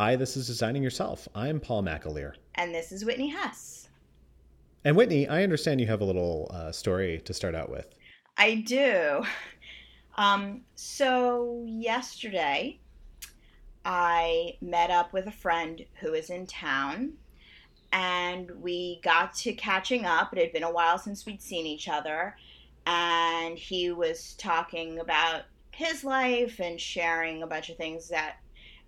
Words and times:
Hi, 0.00 0.16
this 0.16 0.34
is 0.34 0.46
Designing 0.46 0.82
Yourself. 0.82 1.28
I'm 1.34 1.60
Paul 1.60 1.82
McAleer. 1.82 2.32
And 2.54 2.74
this 2.74 2.90
is 2.90 3.04
Whitney 3.04 3.28
Hess. 3.28 3.90
And 4.82 4.96
Whitney, 4.96 5.28
I 5.28 5.42
understand 5.42 5.78
you 5.78 5.86
have 5.88 6.00
a 6.00 6.06
little 6.06 6.50
uh, 6.54 6.72
story 6.72 7.20
to 7.26 7.34
start 7.34 7.54
out 7.54 7.68
with. 7.68 7.86
I 8.38 8.64
do. 8.66 9.24
Um, 10.16 10.62
so, 10.74 11.66
yesterday, 11.66 12.78
I 13.84 14.56
met 14.62 14.90
up 14.90 15.12
with 15.12 15.26
a 15.26 15.32
friend 15.32 15.84
who 16.00 16.14
is 16.14 16.30
in 16.30 16.46
town 16.46 17.12
and 17.92 18.50
we 18.52 19.00
got 19.04 19.34
to 19.34 19.52
catching 19.52 20.06
up. 20.06 20.32
It 20.32 20.40
had 20.40 20.52
been 20.54 20.62
a 20.62 20.72
while 20.72 20.96
since 20.96 21.26
we'd 21.26 21.42
seen 21.42 21.66
each 21.66 21.90
other, 21.90 22.38
and 22.86 23.58
he 23.58 23.92
was 23.92 24.32
talking 24.38 24.98
about 24.98 25.42
his 25.72 26.04
life 26.04 26.58
and 26.58 26.80
sharing 26.80 27.42
a 27.42 27.46
bunch 27.46 27.68
of 27.68 27.76
things 27.76 28.08
that 28.08 28.36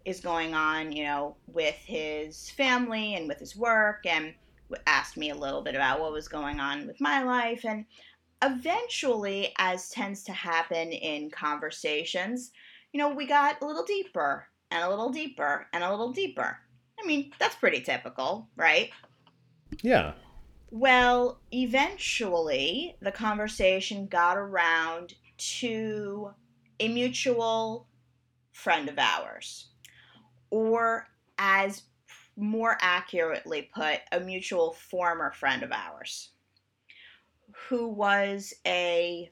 is 0.05 0.21
going 0.21 0.55
on, 0.55 0.93
you 0.93 1.05
know, 1.05 1.37
with 1.47 1.77
his 1.77 2.51
family 2.51 3.15
and 3.15 3.29
with 3.29 3.39
his 3.39 3.57
work, 3.57 4.05
and 4.07 4.35
asked 4.87 5.17
me 5.17 5.31
a 5.31 5.35
little 5.35 5.63
bit 5.63 5.75
about 5.75 6.01
what 6.01 6.13
was 6.13 6.29
going 6.29 6.59
on 6.61 6.87
with 6.87 7.01
my 7.01 7.23
life. 7.23 7.65
And 7.65 7.85
eventually, 8.43 9.53
as 9.59 9.91
tends 9.91 10.25
to 10.25 10.33
happen 10.33 10.93
in 10.93 11.31
conversations, 11.31 12.53
you 12.93 12.99
know, 12.99 13.11
we 13.11 13.27
got 13.27 13.61
a 13.61 13.67
little 13.67 13.85
deeper 13.85 14.47
and 14.71 14.83
a 14.83 14.89
little 14.89 15.11
deeper 15.11 15.67
and 15.73 15.85
a 15.85 15.91
little 15.91 16.13
deeper. 16.13 16.59
I 16.99 17.07
mean, 17.07 17.33
that's 17.39 17.57
pretty 17.57 17.81
typical, 17.81 18.49
right? 18.57 18.91
Yeah. 19.83 20.13
Well, 20.71 21.41
eventually, 21.53 22.97
the 23.01 23.13
conversation 23.13 24.07
got 24.07 24.39
around 24.39 25.15
to 25.37 26.31
a 26.81 26.89
mutual 26.89 27.87
friend 28.53 28.89
of 28.89 28.99
ours, 28.99 29.69
or 30.53 31.09
as 31.39 31.83
more 32.37 32.77
accurately 32.81 33.71
put, 33.75 34.01
a 34.13 34.21
mutual 34.21 34.73
former 34.73 35.33
friend 35.33 35.63
of 35.63 35.73
ours, 35.73 36.29
who 37.69 37.89
was 37.89 38.55
a 38.67 39.31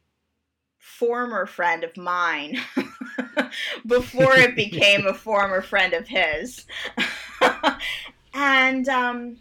former 0.78 1.44
friend 1.44 1.84
of 1.84 1.94
mine 1.96 2.58
before 3.86 4.34
it 4.34 4.56
became 4.56 5.06
a 5.06 5.14
former 5.14 5.60
friend 5.60 5.92
of 5.92 6.08
his. 6.08 6.64
and, 8.34 8.88
um, 8.88 9.36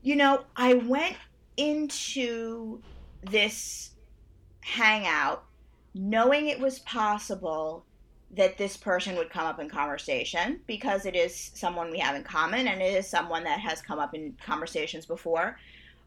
you 0.00 0.16
know, 0.16 0.44
I 0.56 0.74
went 0.74 1.16
into 1.58 2.80
this 3.22 3.90
hangout 4.62 5.44
knowing 5.94 6.48
it 6.48 6.58
was 6.58 6.78
possible 6.78 7.84
that 8.32 8.56
this 8.56 8.76
person 8.76 9.16
would 9.16 9.30
come 9.30 9.46
up 9.46 9.60
in 9.60 9.68
conversation 9.68 10.60
because 10.66 11.04
it 11.04 11.14
is 11.14 11.50
someone 11.54 11.90
we 11.90 11.98
have 11.98 12.16
in 12.16 12.24
common 12.24 12.66
and 12.66 12.80
it 12.80 12.94
is 12.94 13.06
someone 13.06 13.44
that 13.44 13.60
has 13.60 13.82
come 13.82 13.98
up 13.98 14.14
in 14.14 14.34
conversations 14.44 15.04
before. 15.04 15.58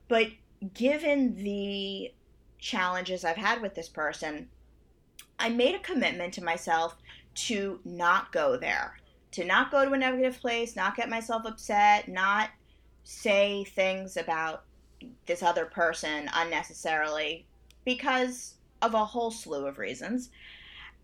But 0.08 0.28
given 0.73 1.36
the 1.36 2.12
challenges 2.58 3.23
I've 3.23 3.38
had 3.38 3.62
with 3.62 3.76
this 3.76 3.90
person, 3.90 4.50
I 5.38 5.50
made 5.50 5.76
a 5.76 5.80
commitment 5.80 6.34
to 6.36 6.44
myself 6.44 6.96
to 7.36 7.80
not 7.86 8.31
go 8.31 8.58
there, 8.58 8.98
to 9.31 9.44
not 9.44 9.70
go 9.70 9.86
to 9.86 9.92
a 9.92 9.98
negative 9.98 10.40
place, 10.40 10.76
not 10.76 10.96
get 10.96 11.09
myself 11.09 11.46
upset, 11.46 12.08
not 12.08 12.50
say 13.03 13.66
things 13.66 14.18
about 14.18 14.64
this 15.28 15.44
other 15.44 15.66
person 15.66 16.30
unnecessarily 16.34 17.46
because 17.84 18.56
of 18.81 18.94
a 18.94 19.06
whole 19.06 19.30
slew 19.30 19.68
of 19.68 19.78
reasons. 19.78 20.30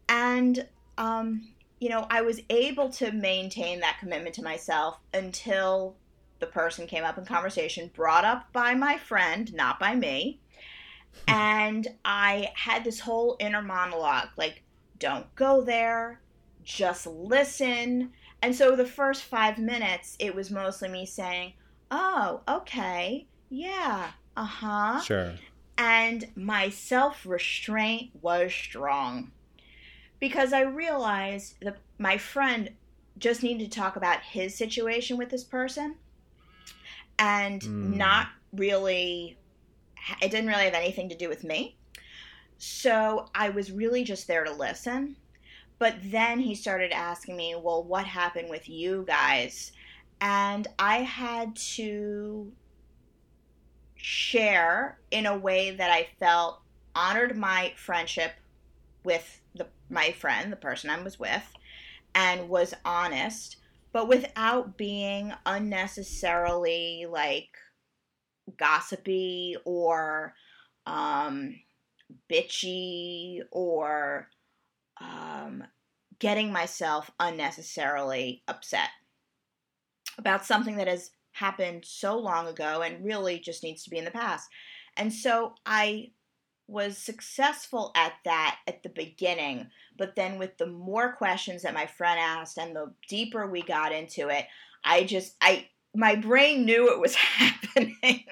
And, 0.09 0.67
um, 1.01 1.47
you 1.79 1.89
know, 1.89 2.05
I 2.11 2.21
was 2.21 2.39
able 2.51 2.89
to 2.89 3.11
maintain 3.11 3.79
that 3.79 3.97
commitment 3.99 4.35
to 4.35 4.43
myself 4.43 4.99
until 5.15 5.95
the 6.37 6.45
person 6.45 6.85
came 6.85 7.03
up 7.03 7.17
in 7.17 7.25
conversation, 7.25 7.89
brought 7.95 8.23
up 8.23 8.53
by 8.53 8.75
my 8.75 8.97
friend, 8.97 9.51
not 9.53 9.79
by 9.79 9.95
me. 9.95 10.39
And 11.27 11.89
I 12.05 12.51
had 12.55 12.85
this 12.85 13.01
whole 13.01 13.35
inner 13.41 13.61
monologue 13.61 14.29
like, 14.37 14.63
don't 14.97 15.33
go 15.35 15.61
there, 15.61 16.21
just 16.63 17.05
listen. 17.05 18.13
And 18.41 18.55
so 18.55 18.77
the 18.77 18.85
first 18.85 19.23
five 19.23 19.57
minutes, 19.57 20.15
it 20.19 20.33
was 20.33 20.49
mostly 20.51 20.87
me 20.87 21.05
saying, 21.05 21.51
oh, 21.91 22.39
okay, 22.47 23.27
yeah, 23.49 24.11
uh 24.37 24.45
huh. 24.45 25.01
Sure. 25.01 25.33
And 25.77 26.29
my 26.37 26.69
self 26.69 27.25
restraint 27.25 28.11
was 28.21 28.53
strong 28.53 29.33
because 30.21 30.53
I 30.53 30.61
realized 30.61 31.55
that 31.61 31.79
my 31.97 32.17
friend 32.17 32.69
just 33.17 33.43
needed 33.43 33.69
to 33.69 33.77
talk 33.77 33.97
about 33.97 34.21
his 34.21 34.55
situation 34.55 35.17
with 35.17 35.29
this 35.29 35.43
person 35.43 35.95
and 37.19 37.61
mm. 37.61 37.97
not 37.97 38.29
really, 38.53 39.37
it 40.21 40.31
didn't 40.31 40.47
really 40.47 40.63
have 40.63 40.73
anything 40.73 41.09
to 41.09 41.17
do 41.17 41.27
with 41.27 41.43
me. 41.43 41.75
So 42.57 43.29
I 43.35 43.49
was 43.49 43.69
really 43.69 44.05
just 44.05 44.27
there 44.27 44.45
to 44.45 44.53
listen. 44.53 45.17
But 45.77 45.95
then 46.03 46.39
he 46.39 46.55
started 46.55 46.93
asking 46.93 47.35
me, 47.35 47.55
well, 47.55 47.83
what 47.83 48.05
happened 48.05 48.49
with 48.49 48.69
you 48.69 49.03
guys? 49.05 49.73
and 50.21 50.67
I 50.77 50.97
had 50.97 51.55
to 51.55 52.51
share 53.95 54.99
in 55.09 55.25
a 55.25 55.37
way 55.37 55.71
that 55.71 55.91
I 55.91 56.07
felt 56.19 56.61
honored 56.95 57.35
my 57.35 57.73
friendship 57.75 58.33
with 59.03 59.40
my 59.91 60.11
friend, 60.11 60.51
the 60.51 60.57
person 60.57 60.89
I 60.89 61.01
was 61.01 61.19
with, 61.19 61.53
and 62.15 62.49
was 62.49 62.73
honest, 62.85 63.57
but 63.93 64.07
without 64.07 64.77
being 64.77 65.33
unnecessarily 65.45 67.05
like 67.09 67.49
gossipy 68.57 69.55
or 69.65 70.33
um, 70.85 71.55
bitchy 72.31 73.41
or 73.51 74.29
um, 74.99 75.63
getting 76.19 76.51
myself 76.51 77.11
unnecessarily 77.19 78.43
upset 78.47 78.89
about 80.17 80.45
something 80.45 80.77
that 80.77 80.87
has 80.87 81.11
happened 81.31 81.83
so 81.85 82.17
long 82.17 82.47
ago 82.47 82.81
and 82.81 83.05
really 83.05 83.39
just 83.39 83.63
needs 83.63 83.83
to 83.83 83.89
be 83.89 83.97
in 83.97 84.05
the 84.05 84.11
past. 84.11 84.49
And 84.97 85.11
so 85.11 85.55
I 85.65 86.11
was 86.71 86.97
successful 86.97 87.91
at 87.95 88.13
that 88.23 88.57
at 88.67 88.81
the 88.81 88.89
beginning, 88.89 89.67
but 89.97 90.15
then 90.15 90.39
with 90.39 90.57
the 90.57 90.65
more 90.65 91.13
questions 91.13 91.63
that 91.63 91.73
my 91.73 91.85
friend 91.85 92.19
asked 92.19 92.57
and 92.57 92.75
the 92.75 92.93
deeper 93.09 93.45
we 93.45 93.61
got 93.61 93.91
into 93.91 94.29
it, 94.29 94.45
I 94.83 95.03
just 95.03 95.35
I 95.41 95.67
my 95.93 96.15
brain 96.15 96.65
knew 96.65 96.91
it 96.91 96.99
was 96.99 97.15
happening, 97.15 98.25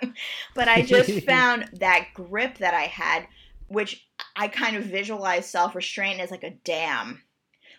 but 0.56 0.68
I 0.68 0.82
just 0.82 1.22
found 1.26 1.70
that 1.74 2.08
grip 2.14 2.60
that 2.60 2.74
I 2.74 2.84
had, 2.84 3.28
which 3.68 4.08
I 4.36 4.48
kind 4.48 4.78
of 4.78 4.86
visualized 4.86 5.50
self 5.50 5.76
restraint 5.76 6.22
as 6.22 6.32
like 6.32 6.44
a 6.44 6.52
dam, 6.52 7.22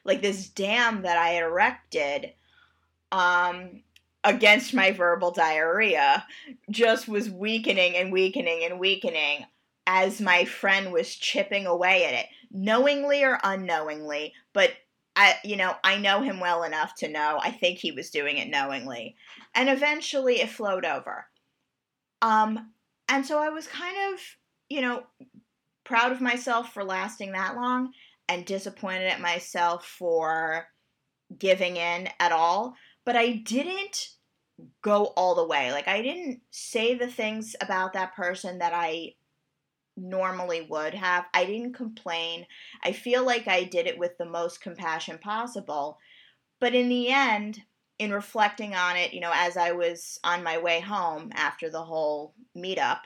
like 0.05 0.21
this 0.21 0.49
dam 0.49 1.03
that 1.03 1.17
I 1.17 1.31
had 1.31 1.45
erected 1.45 2.33
um, 3.11 3.83
against 4.23 4.75
my 4.75 4.93
verbal 4.93 5.31
diarrhea 5.31 6.27
just 6.71 7.09
was 7.09 7.31
weakening 7.31 7.97
and 7.97 8.13
weakening 8.13 8.65
and 8.65 8.79
weakening 8.79 9.47
as 9.93 10.21
my 10.21 10.45
friend 10.45 10.93
was 10.93 11.17
chipping 11.17 11.67
away 11.67 12.05
at 12.05 12.15
it, 12.15 12.27
knowingly 12.53 13.25
or 13.25 13.41
unknowingly. 13.43 14.33
But 14.53 14.71
I, 15.17 15.35
you 15.43 15.57
know, 15.57 15.75
I 15.83 15.99
know 15.99 16.23
him 16.23 16.39
well 16.39 16.63
enough 16.63 16.95
to 16.97 17.09
know 17.09 17.41
I 17.43 17.51
think 17.51 17.79
he 17.79 17.91
was 17.91 18.11
doing 18.11 18.39
it 18.39 18.49
knowingly. 18.49 19.17
And 19.53 19.69
eventually 19.69 20.41
it 20.41 20.49
flowed 20.49 20.85
over. 20.85 21.27
Um, 22.23 22.71
and 23.09 23.27
so 23.27 23.41
I 23.41 23.49
was 23.49 23.67
kind 23.67 24.15
of, 24.15 24.21
you 24.69 24.81
know, 24.81 25.03
proud 25.83 26.13
of 26.13 26.21
myself 26.21 26.73
for 26.73 26.85
lasting 26.85 27.33
that 27.33 27.57
long 27.57 27.93
and 28.29 28.45
disappointed 28.45 29.09
at 29.09 29.21
myself 29.21 29.85
for 29.85 30.69
giving 31.37 31.77
in 31.77 32.09
at 32.21 32.31
all 32.31 32.77
but 33.05 33.17
I 33.17 33.33
didn't 33.33 34.11
go 34.83 35.07
all 35.17 35.35
the 35.35 35.47
way. 35.47 35.73
Like 35.73 35.89
I 35.89 36.03
didn't 36.03 36.43
say 36.51 36.95
the 36.95 37.07
things 37.07 37.57
about 37.61 37.95
that 37.95 38.15
person 38.15 38.59
that 38.59 38.73
I 38.75 39.15
normally 40.01 40.63
would 40.63 40.95
have. 40.95 41.27
I 41.35 41.45
didn't 41.45 41.75
complain. 41.75 42.47
I 42.83 42.93
feel 42.93 43.25
like 43.25 43.47
I 43.47 43.65
did 43.65 43.87
it 43.87 43.99
with 43.99 44.17
the 44.19 44.25
most 44.25 44.61
compassion 44.61 45.19
possible. 45.19 45.99
But 46.61 46.75
in 46.75 46.89
the 46.89 47.09
end, 47.09 47.63
in 47.99 48.13
reflecting 48.13 48.75
on 48.75 48.97
it, 48.97 49.13
you 49.13 49.21
know, 49.21 49.33
as 49.35 49.57
I 49.57 49.73
was 49.73 50.19
on 50.25 50.43
my 50.43 50.59
way 50.59 50.81
home 50.81 51.31
after 51.35 51.71
the 51.71 51.83
whole 51.83 52.35
meetup, 52.57 53.01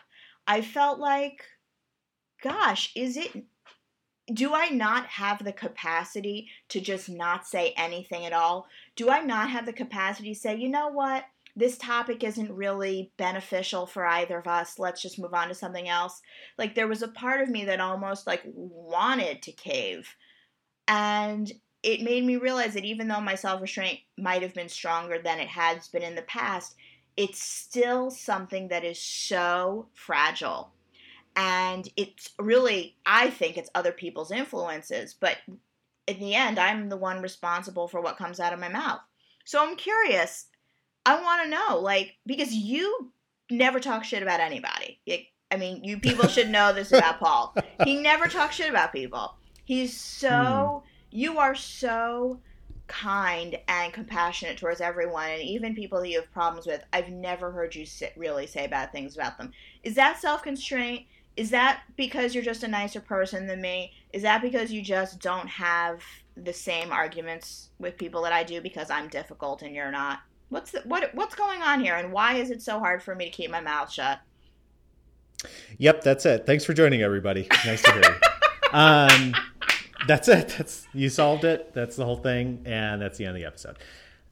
I 0.46 0.61
felt 0.61 0.99
like, 0.99 1.44
gosh, 2.43 2.93
is 2.94 3.17
it 3.17 3.44
do 4.32 4.55
I 4.55 4.70
not 4.70 5.06
have 5.06 5.44
the 5.44 5.52
capacity 5.52 6.49
to 6.70 6.81
just 6.81 7.11
not 7.11 7.46
say 7.46 7.75
anything 7.76 8.25
at 8.25 8.32
all? 8.32 8.67
Do 8.96 9.11
I 9.11 9.20
not 9.20 9.50
have 9.50 9.67
the 9.67 9.73
capacity 9.73 10.32
to 10.32 10.41
say, 10.41 10.56
you 10.56 10.69
know 10.69 10.88
what? 10.88 11.25
This 11.56 11.79
topic 11.79 12.25
isn't 12.25 12.51
really 12.53 13.12
beneficial 13.17 13.87
for 13.87 14.05
either 14.05 14.39
of 14.39 14.47
us. 14.47 14.79
Let's 14.79 15.01
just 15.01 15.19
move 15.19 15.35
on 15.35 15.49
to 15.49 15.55
something 15.55 15.89
else. 15.89 16.21
Like 16.59 16.75
there 16.75 16.89
was 16.89 17.03
a 17.03 17.09
part 17.09 17.41
of 17.41 17.49
me 17.49 17.65
that 17.67 17.81
almost 17.81 18.27
like 18.27 18.43
wanted 18.45 19.43
to 19.43 19.53
cave. 19.53 20.17
And 20.89 21.53
it 21.83 22.03
made 22.03 22.25
me 22.25 22.37
realize 22.37 22.75
that 22.75 22.85
even 22.85 23.09
though 23.09 23.21
my 23.21 23.35
self 23.35 23.61
restraint 23.61 24.01
might 24.19 24.43
have 24.43 24.55
been 24.55 24.69
stronger 24.69 25.19
than 25.23 25.39
it 25.39 25.49
has 25.49 25.89
been 25.89 26.03
in 26.03 26.15
the 26.15 26.23
past, 26.23 26.75
it's 27.17 27.41
still 27.41 28.11
something 28.11 28.69
that 28.69 28.85
is 28.85 28.99
so 28.99 29.89
fragile. 29.95 30.73
And 31.37 31.89
it's 31.97 32.31
really, 32.39 32.97
I 33.06 33.31
think 33.31 33.56
it's 33.56 33.71
other 33.75 33.93
people's 33.93 34.31
influences, 34.31 35.15
but 35.15 35.37
in 36.06 36.21
the 36.21 36.35
end, 36.35 36.59
I'm 36.59 36.89
the 36.89 36.97
one 36.97 37.23
responsible 37.23 37.89
for 37.89 38.01
what 38.01 38.17
comes 38.17 38.41
out 38.41 38.53
of 38.53 38.61
my 38.61 38.69
mouth. 38.69 39.01
So 39.45 39.62
I'm 39.62 39.77
curious. 39.77 40.47
I 41.06 41.21
want 41.21 41.43
to 41.45 41.51
know, 41.51 41.79
like, 41.81 42.17
because 42.27 42.53
you 42.53 43.12
never 43.51 43.81
talk 43.81 44.05
shit 44.05 44.23
about 44.23 44.41
anybody. 44.41 45.01
I 45.51 45.56
mean, 45.56 45.85
you 45.85 45.99
people 45.99 46.29
should 46.29 46.49
know 46.49 46.73
this 46.73 46.93
about 46.93 47.21
Paul. 47.21 47.55
He 47.85 47.97
never 48.01 48.27
talks 48.27 48.56
shit 48.56 48.71
about 48.71 48.93
people. 48.93 49.37
He's 49.65 49.99
so, 49.99 50.83
hmm. 50.85 51.17
you 51.17 51.39
are 51.39 51.55
so 51.55 52.41
kind 52.87 53.59
and 53.69 53.93
compassionate 53.93 54.59
towards 54.59 54.81
everyone, 54.81 55.31
and 55.31 55.43
even 55.43 55.75
people 55.75 56.01
that 56.01 56.09
you 56.09 56.21
have 56.21 56.33
problems 56.33 56.67
with. 56.67 56.83
I've 56.93 57.09
never 57.09 57.51
heard 57.51 57.75
you 57.75 57.87
sit, 57.87 58.12
really 58.17 58.47
say 58.47 58.67
bad 58.67 58.93
things 58.93 59.15
about 59.15 59.39
them. 59.39 59.53
Is 59.83 59.95
that 59.95 60.21
self 60.21 60.43
constraint? 60.43 61.06
Is 61.37 61.51
that 61.51 61.83
because 61.97 62.35
you're 62.35 62.45
just 62.45 62.62
a 62.62 62.69
nicer 62.69 63.01
person 63.01 63.47
than 63.47 63.61
me? 63.61 63.93
Is 64.12 64.23
that 64.23 64.41
because 64.41 64.71
you 64.71 64.83
just 64.83 65.19
don't 65.21 65.49
have 65.49 66.01
the 66.37 66.53
same 66.53 66.93
arguments 66.93 67.71
with 67.79 67.99
people 67.99 68.23
that 68.23 68.33
I 68.33 68.45
do 68.45 68.61
because 68.61 68.91
I'm 68.91 69.09
difficult 69.09 69.62
and 69.62 69.75
you're 69.75 69.91
not? 69.91 70.21
What's 70.55 70.71
the, 70.71 70.83
what 70.85 71.12
what's 71.15 71.35
going 71.35 71.62
on 71.62 71.81
here 71.81 71.97
and 71.97 72.12
why 72.12 72.35
is 72.35 72.53
it 72.53 72.62
so 72.62 72.79
hard 72.79 73.03
for 73.03 73.12
me 73.17 73.25
to 73.25 73.31
keep 73.33 73.51
my 73.51 73.61
mouth 73.61 73.91
shut? 73.91 74.21
Yep, 75.79 76.03
that's 76.03 76.25
it. 76.27 76.47
Thanks 76.47 76.65
for 76.65 76.73
joining 76.73 77.03
everybody. 77.03 77.49
Nice 77.67 77.83
to 77.83 77.91
hear 77.91 78.03
you. 78.03 78.15
um, 78.73 79.35
that's 80.06 80.29
it. 80.29 80.55
That's 80.56 80.87
you 80.95 81.09
solved 81.09 81.43
it. 81.43 81.75
That's 81.75 81.97
the 81.97 82.05
whole 82.05 82.19
thing 82.19 82.62
and 82.67 83.03
that's 83.03 83.19
the 83.19 83.25
end 83.25 83.37
of 83.37 83.43
the 83.43 83.49
episode. 83.49 83.79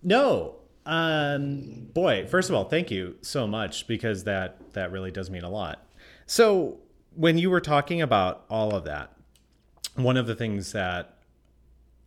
No, 0.05 0.61
um 0.87 1.89
boy, 1.93 2.29
first 2.29 2.51
of 2.51 2.55
all, 2.55 2.67
thank 2.67 2.93
you 2.93 3.17
so 3.23 3.49
much 3.49 3.89
because 3.89 4.23
that 4.23 4.75
that 4.75 4.93
really 4.93 5.11
does 5.11 5.29
mean 5.29 5.43
a 5.43 5.51
lot. 5.51 5.85
So, 6.27 6.79
when 7.17 7.37
you 7.37 7.51
were 7.51 7.61
talking 7.61 8.01
about 8.01 8.45
all 8.49 8.77
of 8.77 8.85
that, 8.85 9.13
one 9.97 10.17
of 10.17 10.29
the 10.29 10.37
things 10.37 10.71
that 10.71 11.19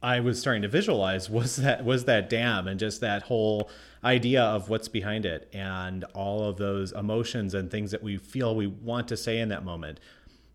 I 0.06 0.20
was 0.20 0.40
starting 0.40 0.62
to 0.62 0.68
visualize 0.68 1.32
was 1.32 1.56
that 1.56 1.84
was 1.84 2.06
that 2.06 2.30
dam 2.30 2.68
and 2.68 2.80
just 2.80 3.02
that 3.02 3.24
whole 3.24 3.72
idea 4.04 4.44
of 4.44 4.70
what's 4.70 4.88
behind 4.88 5.26
it 5.26 5.50
and 5.52 6.04
all 6.14 6.48
of 6.48 6.58
those 6.58 6.92
emotions 6.92 7.56
and 7.56 7.72
things 7.72 7.90
that 7.90 8.04
we 8.04 8.18
feel 8.18 8.56
we 8.56 8.68
want 8.68 9.08
to 9.08 9.18
say 9.18 9.40
in 9.40 9.50
that 9.50 9.66
moment. 9.66 10.00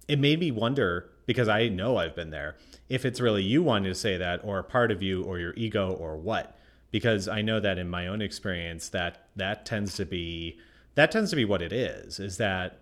It 0.07 0.21
made 0.21 0.39
me 0.39 0.53
wonder 0.53 1.11
because 1.27 1.49
I 1.49 1.67
know 1.67 1.97
I've 1.97 2.15
been 2.15 2.31
there 2.31 2.57
if 2.89 3.05
it's 3.05 3.21
really 3.21 3.43
you 3.43 3.61
wanting 3.61 3.91
to 3.91 3.95
say 3.99 4.17
that 4.17 4.41
or 4.45 4.61
a 4.61 4.65
part 4.65 4.93
of 4.93 5.03
you 5.03 5.25
or 5.25 5.41
your 5.41 5.55
ego 5.55 5.91
or 5.91 6.17
what 6.17 6.57
because 6.93 7.27
I 7.27 7.43
know 7.43 7.59
that 7.59 7.77
in 7.77 7.89
my 7.89 8.07
own 8.07 8.23
experience 8.23 8.89
that 8.91 9.27
that 9.35 9.67
tends 9.67 9.97
to 9.97 10.07
be 10.07 10.61
that 10.95 11.11
tends 11.11 11.31
to 11.31 11.37
be 11.37 11.45
what 11.45 11.61
it 11.61 11.73
is 11.73 12.21
is 12.21 12.37
that 12.37 12.79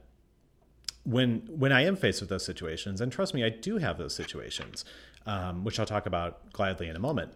when 1.04 1.42
when 1.48 1.72
I 1.72 1.84
am 1.84 1.96
faced 1.96 2.20
with 2.20 2.28
those 2.28 2.44
situations, 2.44 3.00
and 3.00 3.10
trust 3.10 3.32
me, 3.32 3.42
I 3.42 3.48
do 3.48 3.78
have 3.78 3.96
those 3.96 4.14
situations, 4.14 4.84
um, 5.28 5.62
which 5.62 5.78
I'll 5.78 5.86
talk 5.86 6.06
about 6.06 6.52
gladly 6.52 6.88
in 6.88 6.96
a 6.96 6.98
moment. 6.98 7.32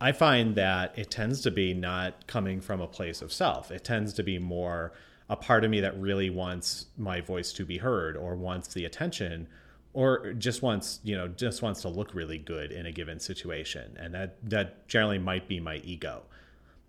I 0.00 0.12
find 0.12 0.54
that 0.54 0.98
it 0.98 1.10
tends 1.10 1.42
to 1.42 1.50
be 1.50 1.74
not 1.74 2.26
coming 2.26 2.60
from 2.60 2.80
a 2.80 2.86
place 2.86 3.20
of 3.20 3.32
self. 3.32 3.70
It 3.70 3.84
tends 3.84 4.14
to 4.14 4.22
be 4.22 4.38
more 4.38 4.92
a 5.28 5.36
part 5.36 5.64
of 5.64 5.70
me 5.70 5.80
that 5.80 5.98
really 6.00 6.30
wants 6.30 6.86
my 6.96 7.20
voice 7.20 7.52
to 7.54 7.64
be 7.64 7.78
heard 7.78 8.16
or 8.16 8.34
wants 8.34 8.68
the 8.74 8.84
attention 8.84 9.48
or 9.94 10.32
just 10.32 10.62
wants 10.62 11.00
you 11.04 11.16
know 11.16 11.28
just 11.28 11.62
wants 11.62 11.82
to 11.82 11.88
look 11.88 12.14
really 12.14 12.38
good 12.38 12.72
in 12.72 12.86
a 12.86 12.92
given 12.92 13.20
situation 13.20 13.96
and 14.00 14.14
that 14.14 14.36
that 14.42 14.88
generally 14.88 15.18
might 15.18 15.46
be 15.46 15.60
my 15.60 15.76
ego 15.84 16.22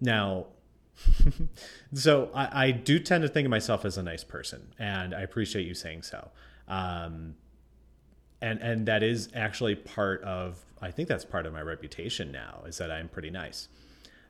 now 0.01 0.45
so 1.93 2.29
I, 2.33 2.67
I, 2.67 2.71
do 2.71 2.99
tend 2.99 3.23
to 3.23 3.27
think 3.27 3.45
of 3.45 3.49
myself 3.49 3.85
as 3.85 3.97
a 3.97 4.03
nice 4.03 4.23
person, 4.23 4.73
and 4.77 5.13
I 5.13 5.21
appreciate 5.21 5.65
you 5.65 5.73
saying 5.73 6.03
so. 6.03 6.29
Um, 6.67 7.35
and 8.43 8.59
and 8.61 8.85
that 8.87 9.01
is 9.03 9.29
actually 9.33 9.75
part 9.75 10.21
of 10.23 10.63
I 10.81 10.91
think 10.91 11.07
that's 11.09 11.25
part 11.25 11.45
of 11.45 11.53
my 11.53 11.61
reputation 11.61 12.31
now 12.31 12.63
is 12.67 12.77
that 12.77 12.91
I'm 12.91 13.07
pretty 13.07 13.29
nice. 13.29 13.69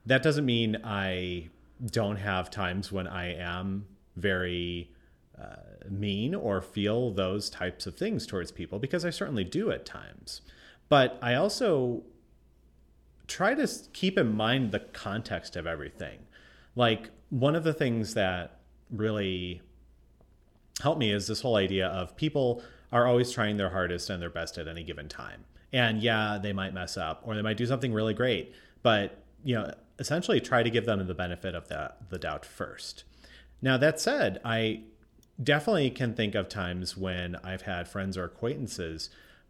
That 0.05 0.21
doesn't 0.21 0.45
mean 0.45 0.77
I 0.83 1.49
don't 1.85 2.17
have 2.17 2.49
times 2.49 2.91
when 2.91 3.07
I 3.07 3.33
am 3.35 3.85
very 4.15 4.91
uh, 5.41 5.55
mean 5.89 6.35
or 6.35 6.61
feel 6.61 7.11
those 7.11 7.49
types 7.49 7.87
of 7.87 7.95
things 7.95 8.27
towards 8.27 8.51
people 8.51 8.79
because 8.79 9.03
I 9.03 9.09
certainly 9.09 9.43
do 9.43 9.71
at 9.71 9.85
times. 9.85 10.41
But 10.89 11.17
I 11.21 11.33
also 11.33 12.03
try 13.27 13.55
to 13.55 13.67
keep 13.93 14.17
in 14.17 14.35
mind 14.35 14.71
the 14.71 14.79
context 14.79 15.55
of 15.55 15.65
everything 15.65 16.19
like 16.75 17.09
one 17.29 17.55
of 17.55 17.63
the 17.63 17.73
things 17.73 18.13
that 18.13 18.59
really 18.91 19.61
helped 20.81 20.99
me 20.99 21.11
is 21.11 21.27
this 21.27 21.41
whole 21.41 21.55
idea 21.55 21.87
of 21.87 22.15
people 22.15 22.63
are 22.93 23.07
always 23.07 23.31
trying 23.31 23.57
their 23.57 23.71
hardest 23.71 24.09
and 24.09 24.21
their 24.21 24.29
best 24.29 24.57
at 24.57 24.67
any 24.67 24.83
given 24.83 25.09
time. 25.09 25.43
And 25.73 26.01
yeah, 26.01 26.37
they 26.41 26.53
might 26.53 26.73
mess 26.73 26.95
up 26.95 27.23
or 27.25 27.35
they 27.35 27.41
might 27.41 27.57
do 27.57 27.65
something 27.65 27.91
really 27.91 28.13
great, 28.13 28.53
but 28.83 29.17
you 29.43 29.55
know, 29.55 29.73
essentially 29.99 30.39
try 30.39 30.61
to 30.63 30.69
give 30.69 30.85
them 30.85 31.05
the 31.05 31.13
benefit 31.15 31.55
of 31.55 31.67
the, 31.67 31.91
the 32.09 32.19
doubt 32.19 32.45
first. 32.45 33.03
Now, 33.61 33.77
that 33.77 33.99
said, 33.99 34.39
I 34.45 34.81
definitely 35.41 35.89
can 35.89 36.13
think 36.13 36.35
of 36.35 36.47
times 36.47 36.95
when 36.95 37.35
I've 37.43 37.63
had 37.63 37.87
friends 37.87 38.15
or 38.15 38.25
acquaintances 38.25 39.09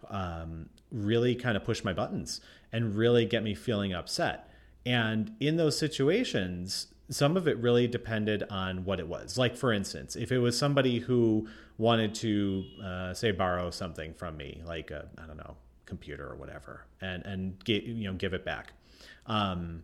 um, 0.10 0.70
really 0.90 1.36
kind 1.36 1.58
of 1.58 1.66
push 1.66 1.84
my 1.84 1.92
buttons 1.94 2.40
and 2.72 2.96
really 2.96 3.26
get 3.26 3.44
me 3.44 3.54
feeling 3.54 3.94
upset. 3.94 4.50
And 4.86 5.36
in 5.42 5.58
those 5.58 5.78
situations, 5.78 6.93
some 7.10 7.38
of 7.38 7.48
it 7.48 7.58
really 7.58 7.88
depended 7.88 8.44
on 8.50 8.86
what 8.86 9.00
it 9.00 9.08
was. 9.08 9.38
Like, 9.38 9.56
for 9.56 9.72
instance, 9.74 10.16
if 10.16 10.32
it 10.32 10.40
was 10.40 10.58
somebody 10.58 11.00
who 11.00 11.48
wanted 11.78 12.16
to, 12.16 12.64
uh, 12.84 13.14
say, 13.14 13.32
borrow 13.32 13.72
something 13.72 14.14
from 14.14 14.38
me, 14.38 14.62
like 14.66 14.92
I 14.92 15.26
don't 15.26 15.38
know, 15.38 15.58
computer 15.86 16.28
or 16.28 16.36
whatever, 16.36 16.86
and 17.02 17.26
and 17.26 17.64
get, 17.64 17.84
you 17.84 18.06
know 18.06 18.14
give 18.14 18.34
it 18.34 18.46
back. 18.46 18.74
Um, 19.26 19.84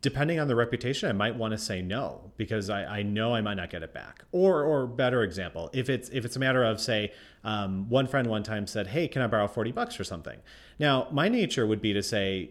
depending 0.00 0.40
on 0.40 0.48
the 0.48 0.56
reputation, 0.56 1.08
I 1.08 1.12
might 1.12 1.36
want 1.36 1.52
to 1.52 1.58
say 1.58 1.80
no 1.80 2.32
because 2.36 2.70
I, 2.70 2.98
I 2.98 3.02
know 3.02 3.34
I 3.34 3.40
might 3.40 3.54
not 3.54 3.70
get 3.70 3.82
it 3.82 3.94
back. 3.94 4.24
Or, 4.32 4.62
or 4.64 4.86
better 4.86 5.22
example, 5.22 5.70
if 5.72 5.88
it's 5.88 6.08
if 6.10 6.24
it's 6.24 6.36
a 6.36 6.40
matter 6.40 6.64
of 6.64 6.80
say, 6.80 7.12
um, 7.44 7.88
one 7.88 8.06
friend 8.06 8.28
one 8.28 8.42
time 8.42 8.66
said, 8.66 8.88
"Hey, 8.88 9.08
can 9.08 9.22
I 9.22 9.26
borrow 9.26 9.46
forty 9.46 9.72
bucks 9.72 9.94
for 9.94 10.04
something?" 10.04 10.40
Now, 10.78 11.08
my 11.12 11.28
nature 11.28 11.66
would 11.66 11.80
be 11.80 11.92
to 11.92 12.02
say, 12.02 12.50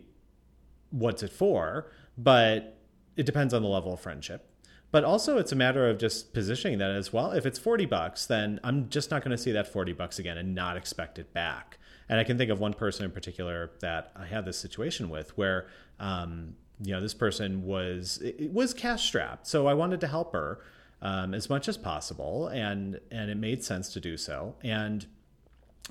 "What's 0.91 1.23
it 1.23 1.31
for?" 1.31 1.91
But 2.17 2.78
it 3.19 3.25
depends 3.25 3.53
on 3.53 3.61
the 3.61 3.67
level 3.67 3.93
of 3.93 3.99
friendship. 3.99 4.47
But 4.91 5.03
also, 5.03 5.37
it's 5.37 5.51
a 5.51 5.55
matter 5.55 5.89
of 5.89 5.99
just 5.99 6.33
positioning 6.33 6.79
that 6.79 6.91
as 6.91 7.11
well. 7.11 7.31
If 7.31 7.45
it's 7.45 7.59
40 7.59 7.85
bucks, 7.85 8.25
then 8.25 8.61
I'm 8.63 8.89
just 8.89 9.11
not 9.11 9.23
going 9.23 9.35
to 9.35 9.37
see 9.37 9.51
that 9.51 9.67
40 9.67 9.91
bucks 9.93 10.19
again 10.19 10.37
and 10.37 10.55
not 10.55 10.77
expect 10.77 11.19
it 11.19 11.33
back. 11.33 11.77
And 12.07 12.17
I 12.17 12.23
can 12.23 12.37
think 12.37 12.49
of 12.49 12.59
one 12.59 12.73
person 12.73 13.05
in 13.05 13.11
particular 13.11 13.71
that 13.81 14.11
I 14.15 14.25
had 14.25 14.45
this 14.45 14.57
situation 14.57 15.09
with 15.09 15.37
where, 15.37 15.67
um, 15.99 16.55
you 16.81 16.93
know, 16.93 17.01
this 17.01 17.13
person 17.13 17.65
was 17.65 18.19
it 18.23 18.51
was 18.51 18.73
cash 18.73 19.05
strapped, 19.05 19.45
so 19.45 19.67
I 19.67 19.73
wanted 19.73 19.99
to 19.99 20.07
help 20.07 20.31
her 20.31 20.61
um, 21.01 21.33
as 21.33 21.49
much 21.49 21.67
as 21.67 21.77
possible, 21.77 22.47
and 22.47 22.99
and 23.11 23.29
it 23.29 23.37
made 23.37 23.63
sense 23.63 23.91
to 23.93 23.99
do 23.99 24.15
so. 24.15 24.55
And 24.63 25.05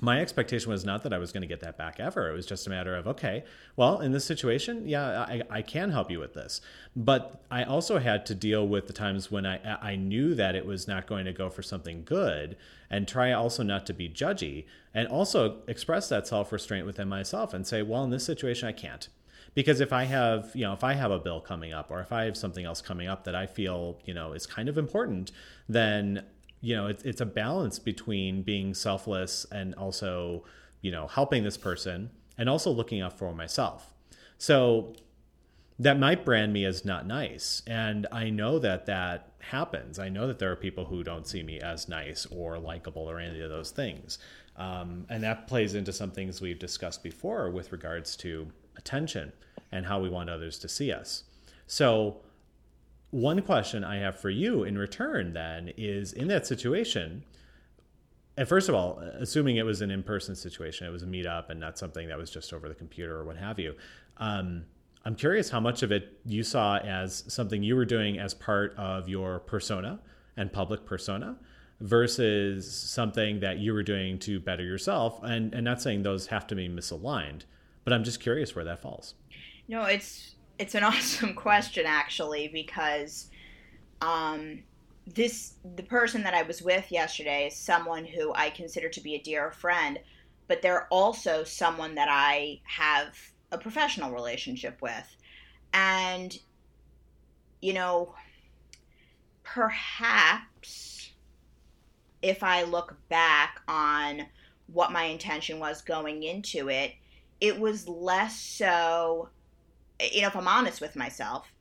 my 0.01 0.21
expectation 0.21 0.71
was 0.71 0.85
not 0.85 1.03
that 1.03 1.13
I 1.13 1.17
was 1.17 1.31
going 1.31 1.41
to 1.41 1.47
get 1.47 1.59
that 1.61 1.77
back 1.77 1.99
ever. 1.99 2.29
It 2.29 2.33
was 2.33 2.45
just 2.45 2.67
a 2.67 2.69
matter 2.69 2.95
of, 2.95 3.07
okay, 3.07 3.43
well, 3.75 3.99
in 3.99 4.11
this 4.11 4.23
situation, 4.23 4.87
yeah, 4.87 5.21
I, 5.21 5.41
I 5.49 5.61
can 5.61 5.91
help 5.91 6.09
you 6.09 6.19
with 6.19 6.33
this. 6.33 6.61
But 6.95 7.43
I 7.51 7.63
also 7.63 7.99
had 7.99 8.25
to 8.27 8.35
deal 8.35 8.67
with 8.67 8.87
the 8.87 8.93
times 8.93 9.29
when 9.29 9.45
I, 9.45 9.59
I 9.81 9.95
knew 9.95 10.35
that 10.35 10.55
it 10.55 10.65
was 10.65 10.87
not 10.87 11.07
going 11.07 11.25
to 11.25 11.33
go 11.33 11.49
for 11.49 11.61
something 11.61 12.03
good 12.05 12.55
and 12.89 13.07
try 13.07 13.31
also 13.33 13.61
not 13.61 13.85
to 13.87 13.93
be 13.93 14.07
judgy 14.07 14.65
and 14.93 15.07
also 15.07 15.57
express 15.67 16.07
that 16.09 16.27
self 16.27 16.51
restraint 16.51 16.85
within 16.85 17.09
myself 17.09 17.53
and 17.53 17.67
say, 17.67 17.81
well, 17.81 18.03
in 18.03 18.09
this 18.09 18.25
situation, 18.25 18.67
I 18.69 18.73
can't. 18.73 19.09
Because 19.53 19.81
if 19.81 19.91
I 19.91 20.05
have, 20.05 20.51
you 20.53 20.61
know, 20.61 20.73
if 20.73 20.83
I 20.83 20.93
have 20.93 21.11
a 21.11 21.19
bill 21.19 21.41
coming 21.41 21.73
up 21.73 21.91
or 21.91 21.99
if 21.99 22.11
I 22.11 22.25
have 22.25 22.37
something 22.37 22.65
else 22.65 22.81
coming 22.81 23.07
up 23.07 23.25
that 23.25 23.35
I 23.35 23.47
feel, 23.47 23.99
you 24.05 24.13
know, 24.13 24.31
is 24.33 24.45
kind 24.45 24.69
of 24.69 24.77
important, 24.77 25.31
then 25.67 26.23
you 26.61 26.75
know 26.75 26.87
it's 26.87 27.03
it's 27.03 27.21
a 27.21 27.25
balance 27.25 27.79
between 27.79 28.41
being 28.41 28.73
selfless 28.73 29.45
and 29.51 29.73
also 29.75 30.43
you 30.81 30.91
know 30.91 31.07
helping 31.07 31.43
this 31.43 31.57
person 31.57 32.09
and 32.37 32.49
also 32.49 32.71
looking 32.71 33.01
out 33.01 33.17
for 33.17 33.33
myself. 33.33 33.93
So 34.37 34.93
that 35.77 35.97
might 35.97 36.25
brand 36.25 36.51
me 36.51 36.65
as 36.65 36.83
not 36.83 37.07
nice. 37.07 37.61
And 37.65 38.05
i 38.11 38.29
know 38.29 38.59
that 38.59 38.85
that 38.85 39.31
happens. 39.39 39.97
I 39.99 40.09
know 40.09 40.27
that 40.27 40.39
there 40.39 40.51
are 40.51 40.55
people 40.55 40.85
who 40.85 41.03
don't 41.03 41.25
see 41.25 41.43
me 41.43 41.59
as 41.59 41.87
nice 41.87 42.25
or 42.29 42.59
likable 42.59 43.09
or 43.09 43.19
any 43.19 43.39
of 43.41 43.49
those 43.49 43.71
things. 43.71 44.19
Um, 44.57 45.05
and 45.09 45.23
that 45.23 45.47
plays 45.47 45.73
into 45.75 45.93
some 45.93 46.11
things 46.11 46.41
we've 46.41 46.59
discussed 46.59 47.01
before 47.01 47.49
with 47.49 47.71
regards 47.71 48.17
to 48.17 48.47
attention 48.77 49.31
and 49.71 49.85
how 49.85 49.99
we 49.99 50.09
want 50.09 50.29
others 50.29 50.59
to 50.59 50.67
see 50.67 50.91
us. 50.91 51.23
So 51.67 52.21
one 53.11 53.41
question 53.41 53.83
I 53.83 53.97
have 53.97 54.19
for 54.19 54.29
you 54.29 54.63
in 54.63 54.77
return 54.77 55.33
then 55.33 55.73
is 55.77 56.13
in 56.13 56.27
that 56.27 56.45
situation, 56.45 57.23
and 58.37 58.47
first 58.47 58.69
of 58.69 58.75
all, 58.75 58.99
assuming 58.99 59.57
it 59.57 59.65
was 59.65 59.81
an 59.81 59.91
in-person 59.91 60.35
situation, 60.35 60.87
it 60.87 60.91
was 60.91 61.03
a 61.03 61.07
meetup 61.07 61.49
and 61.49 61.59
not 61.59 61.77
something 61.77 62.07
that 62.07 62.17
was 62.17 62.29
just 62.29 62.53
over 62.53 62.69
the 62.69 62.75
computer 62.75 63.15
or 63.17 63.25
what 63.25 63.37
have 63.37 63.59
you. 63.59 63.75
Um, 64.17 64.65
I'm 65.05 65.15
curious 65.15 65.49
how 65.49 65.59
much 65.59 65.81
of 65.81 65.91
it 65.91 66.19
you 66.25 66.43
saw 66.43 66.77
as 66.77 67.23
something 67.27 67.63
you 67.63 67.75
were 67.75 67.85
doing 67.85 68.19
as 68.19 68.33
part 68.33 68.75
of 68.77 69.09
your 69.09 69.39
persona 69.39 69.99
and 70.37 70.51
public 70.51 70.85
persona 70.85 71.37
versus 71.79 72.71
something 72.71 73.39
that 73.39 73.57
you 73.57 73.73
were 73.73 73.83
doing 73.83 74.19
to 74.19 74.39
better 74.39 74.63
yourself. 74.63 75.23
And, 75.23 75.53
and 75.53 75.63
not 75.63 75.81
saying 75.81 76.03
those 76.03 76.27
have 76.27 76.45
to 76.47 76.55
be 76.55 76.67
misaligned, 76.67 77.41
but 77.85 77.93
I'm 77.93 78.03
just 78.03 78.19
curious 78.19 78.55
where 78.55 78.65
that 78.65 78.81
falls. 78.81 79.15
No, 79.67 79.83
it's 79.83 80.35
it's 80.59 80.75
an 80.75 80.83
awesome 80.83 81.33
question 81.33 81.85
actually 81.87 82.49
because 82.49 83.29
um, 84.01 84.59
this 85.07 85.53
the 85.75 85.83
person 85.83 86.21
that 86.23 86.35
I 86.35 86.43
was 86.43 86.61
with 86.61 86.91
yesterday 86.91 87.47
is 87.47 87.55
someone 87.55 88.05
who 88.05 88.31
I 88.35 88.51
consider 88.51 88.89
to 88.89 89.01
be 89.01 89.15
a 89.15 89.21
dear 89.21 89.51
friend, 89.51 89.97
but 90.47 90.61
they're 90.61 90.87
also 90.91 91.43
someone 91.43 91.95
that 91.95 92.09
I 92.11 92.59
have 92.65 93.17
a 93.51 93.57
professional 93.57 94.11
relationship 94.11 94.81
with. 94.81 95.15
And 95.73 96.37
you 97.61 97.73
know, 97.73 98.13
perhaps 99.43 101.11
if 102.21 102.43
I 102.43 102.63
look 102.63 102.97
back 103.09 103.61
on 103.67 104.25
what 104.67 104.91
my 104.91 105.05
intention 105.05 105.59
was 105.59 105.81
going 105.81 106.23
into 106.23 106.69
it, 106.69 106.93
it 107.41 107.59
was 107.59 107.87
less 107.87 108.39
so 108.39 109.29
you 109.99 110.21
know, 110.21 110.27
if 110.27 110.35
I'm 110.35 110.47
honest 110.47 110.81
with 110.81 110.95
myself, 110.95 111.51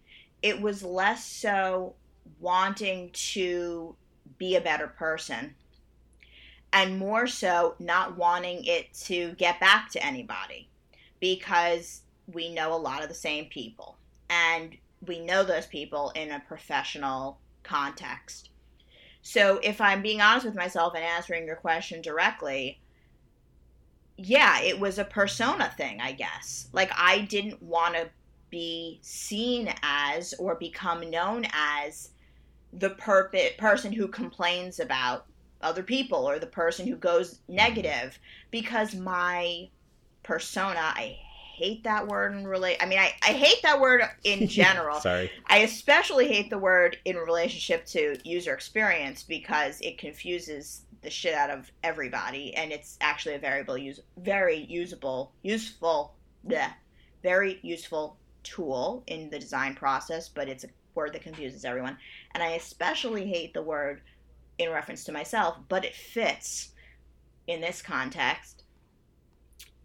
it 0.42 0.61
was 0.61 0.83
less 0.83 1.25
so 1.25 1.95
wanting 2.40 3.11
to 3.12 3.97
be 4.38 4.57
a 4.57 4.61
better 4.61 4.87
person 4.87 5.54
and 6.73 6.99
more 6.99 7.26
so 7.26 7.75
not 7.78 8.16
wanting 8.16 8.64
it 8.64 8.92
to 8.92 9.33
get 9.33 9.59
back 9.59 9.90
to 9.90 10.04
anybody 10.04 10.68
because 11.21 12.02
we 12.33 12.52
know 12.52 12.75
a 12.75 12.76
lot 12.76 13.02
of 13.02 13.09
the 13.09 13.14
same 13.14 13.47
people 13.47 13.97
and 14.28 14.76
we 15.07 15.21
know 15.21 15.42
those 15.42 15.66
people 15.66 16.11
in 16.11 16.30
a 16.30 16.40
professional 16.40 17.38
context. 17.62 18.50
So 19.23 19.59
if 19.62 19.80
I'm 19.80 20.02
being 20.02 20.21
honest 20.21 20.47
with 20.47 20.54
myself 20.54 20.95
and 20.95 21.04
answering 21.04 21.47
your 21.47 21.57
question 21.57 22.02
directly, 22.02 22.80
yeah, 24.16 24.61
it 24.61 24.78
was 24.78 24.99
a 24.99 25.04
persona 25.04 25.73
thing, 25.76 26.00
I 26.00 26.12
guess. 26.12 26.68
Like 26.73 26.90
I 26.95 27.21
didn't 27.21 27.62
want 27.62 27.95
to 27.95 28.11
be 28.50 28.99
seen 29.02 29.73
as 29.83 30.35
or 30.38 30.55
become 30.55 31.11
known 31.11 31.47
as 31.52 32.11
the 32.73 32.90
per- 32.90 33.31
person 33.59 33.93
who 33.93 34.09
complains 34.09 34.81
about 34.81 35.26
other 35.61 35.83
people 35.83 36.28
or 36.28 36.38
the 36.38 36.47
person 36.47 36.87
who 36.87 36.97
goes 36.97 37.40
negative 37.49 38.19
because 38.50 38.95
my 38.95 39.69
persona 40.23 40.78
i 40.78 41.17
hate 41.57 41.83
that 41.83 42.07
word 42.07 42.33
in 42.33 42.47
relate 42.47 42.76
i 42.81 42.87
mean 42.87 42.99
I, 42.99 43.12
I 43.23 43.33
hate 43.33 43.61
that 43.62 43.81
word 43.81 44.02
in 44.23 44.47
general. 44.49 45.00
Sorry. 45.00 45.31
I 45.47 45.59
especially 45.59 46.28
hate 46.28 46.50
the 46.50 46.59
word 46.59 46.99
in 47.05 47.17
relationship 47.17 47.85
to 47.87 48.17
user 48.23 48.55
experience 48.55 49.25
because 49.25 49.81
it 49.81 49.99
confuses 49.99 50.83
the 51.02 51.11
shit 51.11 51.35
out 51.35 51.50
of 51.50 51.71
everybody 51.83 52.55
and 52.55 52.71
it's 52.71 52.97
actually 53.00 53.35
a 53.35 53.38
variable 53.38 53.76
use 53.76 54.00
very 54.19 54.67
usable 54.69 55.33
useful 55.43 56.14
bleh, 56.47 56.73
very 57.23 57.59
useful 57.62 58.17
tool 58.49 59.02
in 59.07 59.31
the 59.31 59.38
design 59.38 59.75
process 59.75 60.28
but 60.28 60.49
it's 60.49 60.64
a 60.64 60.69
word 60.99 61.12
that 61.12 61.23
confuses 61.23 61.64
everyone. 61.64 61.97
And 62.35 62.43
I 62.43 62.50
especially 62.50 63.26
hate 63.26 63.55
the 63.55 63.62
word 63.62 64.02
in 64.59 64.71
reference 64.71 65.05
to 65.05 65.12
myself, 65.12 65.57
but 65.69 65.85
it 65.85 65.95
fits 65.95 66.73
in 67.47 67.61
this 67.61 67.81
context. 67.81 68.64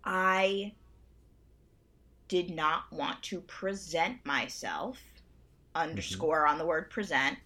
I 0.03 0.74
did 2.27 2.50
not 2.50 2.91
want 2.91 3.22
to 3.24 3.41
present 3.41 4.25
myself, 4.25 4.98
underscore 5.75 6.41
mm-hmm. 6.41 6.53
on 6.53 6.58
the 6.58 6.65
word 6.65 6.89
present, 6.89 7.38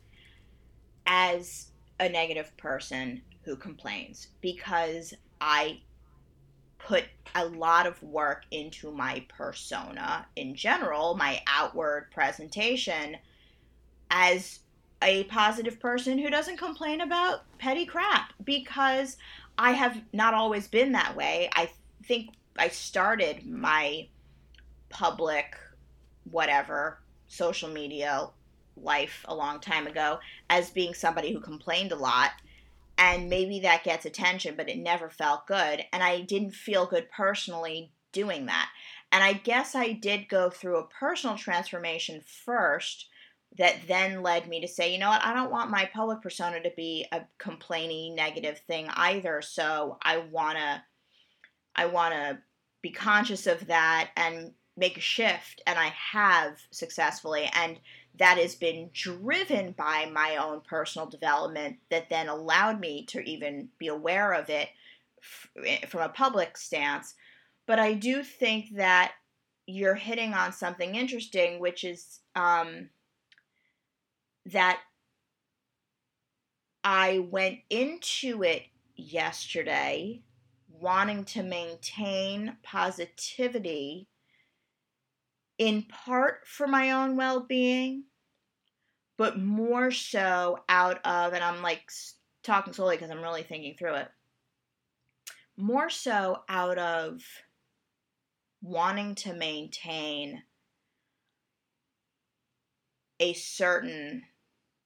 as 1.05 1.71
a 1.99 2.07
negative 2.07 2.55
person 2.55 3.21
who 3.43 3.57
complains 3.57 4.27
because 4.39 5.13
I 5.41 5.81
put 6.79 7.05
a 7.35 7.45
lot 7.45 7.85
of 7.85 8.01
work 8.01 8.45
into 8.51 8.91
my 8.91 9.23
persona 9.27 10.25
in 10.35 10.55
general, 10.55 11.15
my 11.15 11.41
outward 11.47 12.07
presentation, 12.11 13.17
as 14.09 14.59
a 15.01 15.25
positive 15.25 15.79
person 15.79 16.17
who 16.17 16.29
doesn't 16.29 16.57
complain 16.57 17.01
about 17.01 17.41
petty 17.59 17.85
crap 17.85 18.33
because 18.43 19.17
I 19.57 19.71
have 19.71 20.01
not 20.13 20.33
always 20.33 20.67
been 20.67 20.91
that 20.93 21.15
way. 21.15 21.49
I 21.53 21.69
think 22.05 22.31
I 22.57 22.69
started 22.69 23.45
my 23.45 24.07
public, 24.89 25.55
whatever, 26.31 26.99
social 27.27 27.69
media 27.69 28.29
life 28.75 29.25
a 29.27 29.35
long 29.35 29.59
time 29.59 29.87
ago 29.87 30.19
as 30.49 30.69
being 30.69 30.93
somebody 30.93 31.33
who 31.33 31.39
complained 31.39 31.91
a 31.91 31.95
lot. 31.95 32.31
And 32.97 33.29
maybe 33.29 33.59
that 33.59 33.83
gets 33.83 34.05
attention, 34.05 34.55
but 34.55 34.69
it 34.69 34.77
never 34.77 35.09
felt 35.09 35.47
good. 35.47 35.85
And 35.93 36.01
I 36.01 36.21
didn't 36.21 36.51
feel 36.51 36.85
good 36.85 37.09
personally 37.11 37.91
doing 38.11 38.47
that. 38.47 38.69
And 39.11 39.23
I 39.23 39.33
guess 39.33 39.75
I 39.75 39.93
did 39.93 40.29
go 40.29 40.49
through 40.49 40.77
a 40.77 40.87
personal 40.87 41.37
transformation 41.37 42.21
first 42.45 43.07
that 43.57 43.75
then 43.87 44.21
led 44.21 44.47
me 44.47 44.61
to 44.61 44.67
say, 44.67 44.91
you 44.91 44.99
know 44.99 45.09
what, 45.09 45.25
I 45.25 45.33
don't 45.33 45.51
want 45.51 45.71
my 45.71 45.89
public 45.93 46.21
persona 46.21 46.61
to 46.61 46.71
be 46.75 47.05
a 47.11 47.21
complaining 47.37 48.15
negative 48.15 48.59
thing 48.67 48.87
either. 48.89 49.41
So 49.41 49.97
I 50.01 50.17
wanna 50.17 50.83
I 51.75 51.85
wanna 51.85 52.39
be 52.81 52.91
conscious 52.91 53.47
of 53.47 53.67
that 53.67 54.09
and 54.15 54.53
make 54.75 54.97
a 54.97 55.01
shift 55.01 55.61
and 55.65 55.77
I 55.79 55.93
have 56.11 56.59
successfully 56.71 57.49
and 57.53 57.79
that 58.19 58.37
has 58.37 58.55
been 58.55 58.89
driven 58.93 59.71
by 59.73 60.09
my 60.11 60.37
own 60.37 60.61
personal 60.61 61.07
development 61.07 61.77
that 61.89 62.09
then 62.09 62.29
allowed 62.29 62.79
me 62.79 63.05
to 63.05 63.21
even 63.21 63.69
be 63.77 63.87
aware 63.87 64.33
of 64.33 64.49
it 64.49 64.69
f- 65.21 65.89
from 65.89 66.01
a 66.01 66.09
public 66.09 66.57
stance. 66.57 67.15
But 67.65 67.79
I 67.79 67.93
do 67.93 68.23
think 68.23 68.75
that 68.75 69.13
you're 69.65 69.95
hitting 69.95 70.33
on 70.33 70.53
something 70.53 70.95
interesting, 70.95 71.59
which 71.59 71.83
is 71.83 72.19
um, 72.35 72.89
that 74.45 74.79
I 76.83 77.19
went 77.19 77.59
into 77.69 78.43
it 78.43 78.63
yesterday 78.95 80.23
wanting 80.69 81.25
to 81.25 81.43
maintain 81.43 82.55
positivity 82.63 84.07
in 85.57 85.83
part 85.83 86.47
for 86.47 86.67
my 86.67 86.91
own 86.91 87.15
well 87.15 87.39
being, 87.41 88.03
but 89.17 89.39
more 89.39 89.91
so 89.91 90.63
out 90.69 90.99
of, 91.05 91.33
and 91.33 91.43
I'm 91.43 91.61
like 91.61 91.91
talking 92.43 92.73
slowly 92.73 92.95
because 92.95 93.09
I'm 93.09 93.21
really 93.21 93.43
thinking 93.43 93.75
through 93.77 93.95
it, 93.95 94.09
more 95.57 95.89
so 95.89 96.43
out 96.47 96.77
of 96.77 97.23
wanting 98.61 99.15
to 99.15 99.33
maintain 99.33 100.43
a 103.19 103.33
certain 103.33 104.23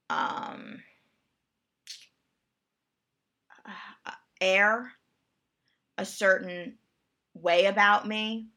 um, 0.08 0.82
air, 4.40 4.92
a 5.98 6.04
certain 6.04 6.78
way 7.34 7.66
about 7.66 8.06
me 8.06 8.48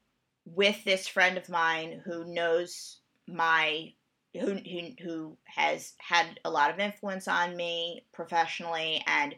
with 0.45 0.83
this 0.83 1.07
friend 1.07 1.37
of 1.37 1.49
mine 1.49 2.01
who 2.05 2.23
knows 2.25 2.97
my 3.27 3.93
who, 4.33 4.55
who 4.55 4.89
who 5.01 5.37
has 5.45 5.93
had 5.97 6.39
a 6.45 6.49
lot 6.49 6.69
of 6.71 6.79
influence 6.79 7.27
on 7.27 7.55
me 7.55 8.05
professionally 8.13 9.03
and 9.07 9.35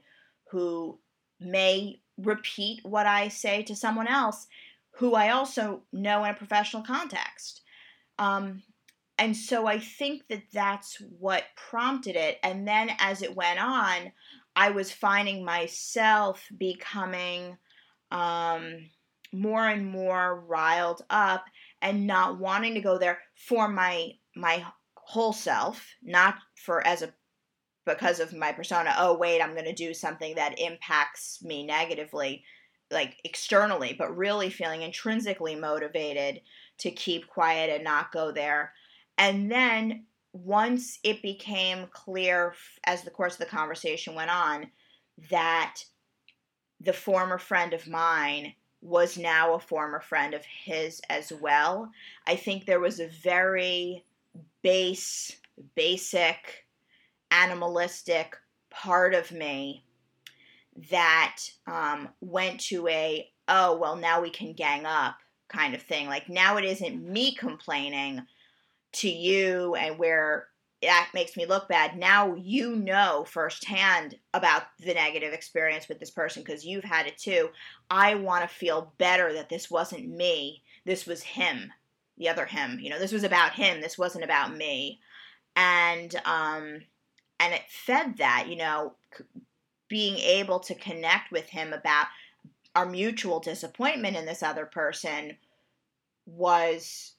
who 0.49 0.99
may 1.39 1.99
repeat 2.17 2.79
what 2.83 3.05
I 3.05 3.27
say 3.27 3.63
to 3.63 3.75
someone 3.75 4.07
else 4.07 4.47
who 4.91 5.13
I 5.13 5.29
also 5.29 5.83
know 5.93 6.23
in 6.23 6.31
a 6.31 6.33
professional 6.33 6.81
context. 6.81 7.61
Um, 8.17 8.63
and 9.19 9.35
so 9.35 9.67
I 9.67 9.79
think 9.79 10.27
that 10.29 10.43
that's 10.51 11.01
what 11.19 11.43
prompted 11.55 12.15
it. 12.15 12.39
And 12.43 12.67
then 12.67 12.89
as 12.99 13.21
it 13.21 13.35
went 13.35 13.59
on, 13.59 14.11
I 14.55 14.71
was 14.71 14.91
finding 14.91 15.45
myself 15.45 16.43
becoming 16.57 17.57
um, 18.11 18.89
more 19.34 19.67
and 19.67 19.86
more 19.86 20.41
riled 20.48 21.01
up 21.10 21.46
and 21.81 22.07
not 22.07 22.39
wanting 22.39 22.74
to 22.74 22.81
go 22.81 22.98
there 22.98 23.19
for 23.36 23.67
my 23.67 24.12
my 24.36 24.63
whole 24.96 25.34
self, 25.34 25.88
not 26.03 26.36
for 26.55 26.86
as 26.86 27.01
a 27.01 27.13
because 27.86 28.19
of 28.19 28.34
my 28.34 28.51
persona. 28.51 28.93
Oh 28.98 29.17
wait, 29.17 29.41
I'm 29.41 29.53
going 29.53 29.65
to 29.65 29.74
do 29.74 29.93
something 29.93 30.36
that 30.36 30.60
impacts 30.60 31.41
me 31.41 31.65
negatively, 31.65 32.43
like 32.91 33.17
externally, 33.24 33.96
but 33.98 34.15
really 34.15 34.50
feeling 34.50 34.81
intrinsically 34.81 35.55
motivated 35.55 36.41
to 36.79 36.91
keep 36.91 37.27
quiet 37.27 37.69
and 37.69 37.84
not 37.84 38.12
go 38.12 38.31
there. 38.31 38.74
And 39.17 39.50
then 39.50 40.05
once 40.34 41.00
it 41.03 41.22
became 41.22 41.88
clear 41.91 42.53
as 42.86 43.01
the 43.01 43.10
course 43.10 43.34
of 43.34 43.39
the 43.39 43.46
conversation 43.46 44.13
went 44.13 44.29
on 44.29 44.67
that 45.31 45.77
the 46.79 46.93
former 46.93 47.38
friend 47.38 47.74
of 47.74 47.88
mine 47.88 48.53
was 48.81 49.17
now 49.17 49.53
a 49.53 49.60
former 49.60 50.00
friend 50.00 50.34
of 50.34 50.46
his 50.46 51.01
as 51.10 51.31
well. 51.31 51.91
I 52.25 52.36
think 52.36 52.65
there 52.65 52.79
was 52.79 53.00
a 53.00 53.07
very 53.07 54.05
base, 54.62 55.36
basic, 55.75 56.65
animalistic 57.31 58.38
part 58.69 59.13
of 59.13 59.31
me 59.31 59.84
that 60.91 61.38
um, 61.65 62.10
went 62.22 62.60
to 62.60 62.88
a, 62.88 63.29
oh, 63.48 63.75
well, 63.77 63.96
now 63.96 64.22
we 64.22 64.29
can 64.29 64.53
gang 64.53 64.86
up 64.86 65.15
kind 65.48 65.74
of 65.74 65.81
thing. 65.81 66.07
Like 66.07 66.29
now 66.29 66.57
it 66.57 66.65
isn't 66.65 67.03
me 67.03 67.34
complaining 67.34 68.22
to 68.93 69.10
you 69.10 69.75
and 69.75 69.98
where 69.98 70.48
that 70.81 71.10
makes 71.13 71.36
me 71.36 71.46
look 71.46 71.67
bad. 71.67 71.98
Now 71.98 72.36
you 72.36 72.75
know 72.75 73.25
firsthand 73.27 74.15
about 74.34 74.63
the 74.79 74.93
negative 74.93 75.34
experience 75.34 75.89
with 75.89 76.00
this 76.00 76.12
person 76.12 76.43
because 76.43 76.65
you've 76.65 76.84
had 76.84 77.07
it 77.07 77.17
too. 77.17 77.50
I 77.89 78.15
want 78.15 78.48
to 78.48 78.55
feel 78.55 78.93
better 78.98 79.34
that 79.34 79.50
this 79.50 79.72
wasn't 79.72 80.07
me. 80.07 80.62
This 80.86 81.07
was 81.07 81.24
him, 81.24 81.72
the 82.17 82.29
other 82.29 82.46
him. 82.46 82.79
You 82.79 82.91
know, 82.91 83.00
this 83.00 83.12
was 83.12 83.24
about 83.24 83.53
him. 83.53 83.81
This 83.81 83.98
wasn't 83.98 84.24
about 84.24 84.55
me. 84.55 85.00
And 85.55 86.15
um 86.25 86.81
and 87.39 87.53
it 87.53 87.63
fed 87.69 88.17
that, 88.17 88.48
you 88.48 88.55
know, 88.55 88.93
being 89.88 90.17
able 90.17 90.60
to 90.60 90.75
connect 90.75 91.31
with 91.31 91.48
him 91.48 91.74
about 91.74 92.07
our 92.75 92.86
mutual 92.86 93.39
disappointment 93.39 94.15
in 94.15 94.25
this 94.25 94.43
other 94.43 94.65
person 94.67 95.38
was 96.27 97.13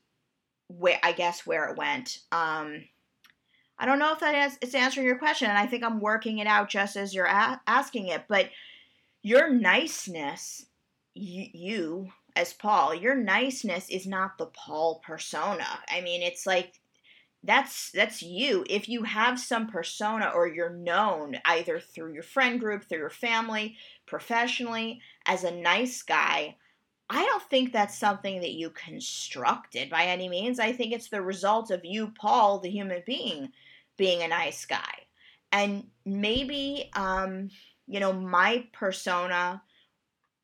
where 0.68 1.00
I 1.02 1.10
guess 1.10 1.44
where 1.44 1.68
it 1.68 1.76
went. 1.76 2.20
Um 2.30 2.84
I 3.78 3.86
don't 3.86 3.98
know 3.98 4.12
if 4.12 4.20
that 4.20 4.34
is 4.34 4.58
it's 4.60 4.74
answering 4.74 5.06
your 5.06 5.18
question, 5.18 5.48
and 5.48 5.58
I 5.58 5.66
think 5.66 5.84
I'm 5.84 6.00
working 6.00 6.38
it 6.38 6.46
out 6.46 6.68
just 6.68 6.96
as 6.96 7.14
you're 7.14 7.26
a- 7.26 7.60
asking 7.66 8.08
it. 8.08 8.24
But 8.28 8.50
your 9.22 9.50
niceness, 9.50 10.66
you, 11.14 11.46
you 11.52 12.12
as 12.34 12.52
Paul, 12.52 12.94
your 12.94 13.14
niceness 13.14 13.88
is 13.88 14.06
not 14.06 14.38
the 14.38 14.46
Paul 14.46 15.00
persona. 15.04 15.66
I 15.90 16.00
mean, 16.00 16.22
it's 16.22 16.46
like 16.46 16.80
that's 17.44 17.90
that's 17.92 18.22
you. 18.22 18.64
If 18.68 18.88
you 18.88 19.04
have 19.04 19.38
some 19.38 19.68
persona 19.68 20.32
or 20.34 20.48
you're 20.48 20.70
known 20.70 21.36
either 21.44 21.78
through 21.78 22.14
your 22.14 22.22
friend 22.22 22.58
group, 22.58 22.88
through 22.88 22.98
your 22.98 23.10
family, 23.10 23.76
professionally 24.06 25.00
as 25.26 25.44
a 25.44 25.54
nice 25.54 26.02
guy, 26.02 26.56
I 27.10 27.24
don't 27.24 27.42
think 27.44 27.72
that's 27.72 27.96
something 27.96 28.40
that 28.40 28.52
you 28.52 28.70
constructed 28.70 29.88
by 29.88 30.04
any 30.04 30.28
means. 30.28 30.60
I 30.60 30.72
think 30.72 30.92
it's 30.92 31.08
the 31.08 31.22
result 31.22 31.70
of 31.70 31.84
you, 31.84 32.12
Paul, 32.18 32.58
the 32.58 32.70
human 32.70 33.02
being, 33.06 33.52
being 33.96 34.22
a 34.22 34.28
nice 34.28 34.66
guy. 34.66 35.06
And 35.50 35.86
maybe, 36.04 36.90
um, 36.94 37.50
you 37.86 38.00
know, 38.00 38.12
my 38.12 38.66
persona 38.72 39.62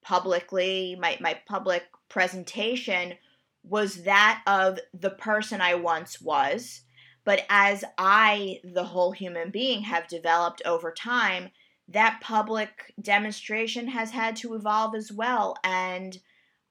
publicly, 0.03 0.97
my, 0.99 1.19
my 1.21 1.39
public 1.47 1.85
presentation 2.09 3.15
was 3.63 4.05
that 4.05 4.43
of 4.47 4.79
the 4.93 5.11
person 5.11 5.61
I 5.61 5.75
once 5.75 6.21
was. 6.21 6.83
But 7.25 7.45
as 7.49 7.85
I, 7.97 8.61
the 8.65 8.85
whole 8.85 9.13
human 9.13 9.51
being, 9.51 9.83
have 9.83 10.09
developed 10.09 10.63
over 10.65 10.93
time, 10.93 11.51
that 11.89 12.21
public 12.23 12.93
demonstration 13.01 13.89
has 13.89 14.11
had 14.11 14.37
to 14.37 14.55
evolve 14.55 14.95
as 14.95 15.13
well. 15.13 15.57
And 15.65 16.19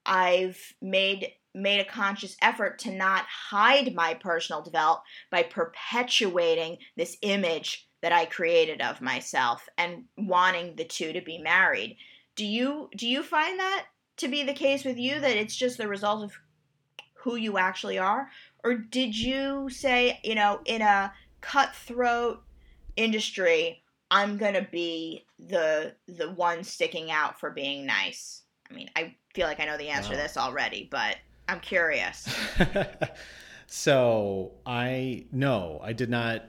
I've 0.06 0.74
made 0.82 1.32
made 1.56 1.80
a 1.80 1.86
conscious 1.86 2.36
effort 2.42 2.80
to 2.80 2.92
not 2.92 3.26
hide 3.26 3.94
my 3.94 4.16
personal 4.16 4.64
development 4.64 5.06
by 5.30 5.44
perpetuating 5.44 6.80
this 6.98 7.16
image 7.22 7.88
that 8.02 8.12
I 8.12 8.26
created 8.26 8.82
of 8.82 9.02
myself 9.02 9.70
and 9.78 10.06
wanting 10.18 10.76
the 10.76 10.84
two 10.84 11.14
to 11.14 11.22
be 11.22 11.38
married. 11.38 11.98
Do 12.36 12.46
you 12.46 12.90
do 12.96 13.08
you 13.08 13.24
find 13.24 13.60
that 13.60 13.86
to 14.18 14.28
be 14.28 14.44
the 14.44 14.54
case 14.54 14.84
with 14.84 14.98
you 14.98 15.20
that 15.20 15.38
it's 15.38 15.56
just 15.56 15.78
the 15.78 15.88
result 15.88 16.24
of 16.24 16.34
who 17.14 17.36
you 17.36 17.58
actually 17.58 17.98
are 18.00 18.30
or 18.64 18.76
did 18.76 19.18
you 19.18 19.70
say, 19.70 20.20
you 20.24 20.36
know, 20.36 20.62
in 20.66 20.82
a 20.82 21.14
cutthroat 21.42 22.42
industry, 22.96 23.84
I'm 24.10 24.38
going 24.38 24.54
to 24.54 24.68
be 24.72 25.26
the 25.38 25.96
the 26.08 26.32
one 26.32 26.64
sticking 26.64 27.12
out 27.12 27.40
for 27.40 27.52
being 27.52 27.86
nice? 27.86 28.44
I 28.70 28.74
mean, 28.74 28.90
I 28.96 29.16
feel 29.34 29.48
like 29.48 29.60
I 29.60 29.66
know 29.66 29.78
the 29.78 29.90
answer 29.90 30.12
wow. 30.12 30.18
to 30.18 30.22
this 30.22 30.38
already, 30.38 30.88
but 30.90 31.18
I'm 31.48 31.60
curious. 31.60 32.34
so 33.68 34.52
I 34.66 35.26
no, 35.32 35.80
I 35.84 35.94
did 35.94 36.10
not. 36.10 36.46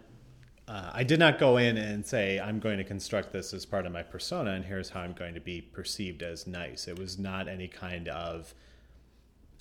Uh, 0.67 0.91
I 0.95 1.05
did 1.05 1.19
not 1.19 1.39
go 1.39 1.59
in 1.59 1.77
and 1.77 2.07
say 2.07 2.41
I'm 2.41 2.59
going 2.59 2.79
to 2.79 2.85
construct 2.85 3.35
this 3.35 3.53
as 3.53 3.67
part 3.67 3.85
of 3.85 3.93
my 3.93 4.03
persona, 4.03 4.53
and 4.53 4.65
here's 4.65 4.89
how 4.89 5.01
I'm 5.01 5.13
going 5.13 5.35
to 5.35 5.41
be 5.41 5.61
perceived 5.61 6.23
as 6.23 6.47
nice. 6.47 6.89
It 6.89 6.99
was 6.99 7.19
not 7.19 7.49
any 7.49 7.69
kind 7.69 8.09
of 8.09 8.55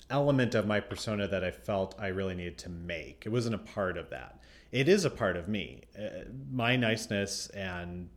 element 0.08 0.54
of 0.54 0.66
my 0.66 0.80
persona 0.80 1.28
that 1.28 1.44
I 1.44 1.50
felt 1.50 1.94
I 1.98 2.08
really 2.08 2.34
needed 2.34 2.56
to 2.58 2.70
make. 2.70 3.24
It 3.26 3.30
wasn't 3.30 3.54
a 3.54 3.58
part 3.58 3.98
of 3.98 4.08
that. 4.10 4.40
It 4.72 4.88
is 4.88 5.04
a 5.04 5.10
part 5.10 5.36
of 5.36 5.46
me. 5.46 5.82
Uh, 5.98 6.24
my 6.50 6.76
niceness 6.76 7.48
and 7.48 8.08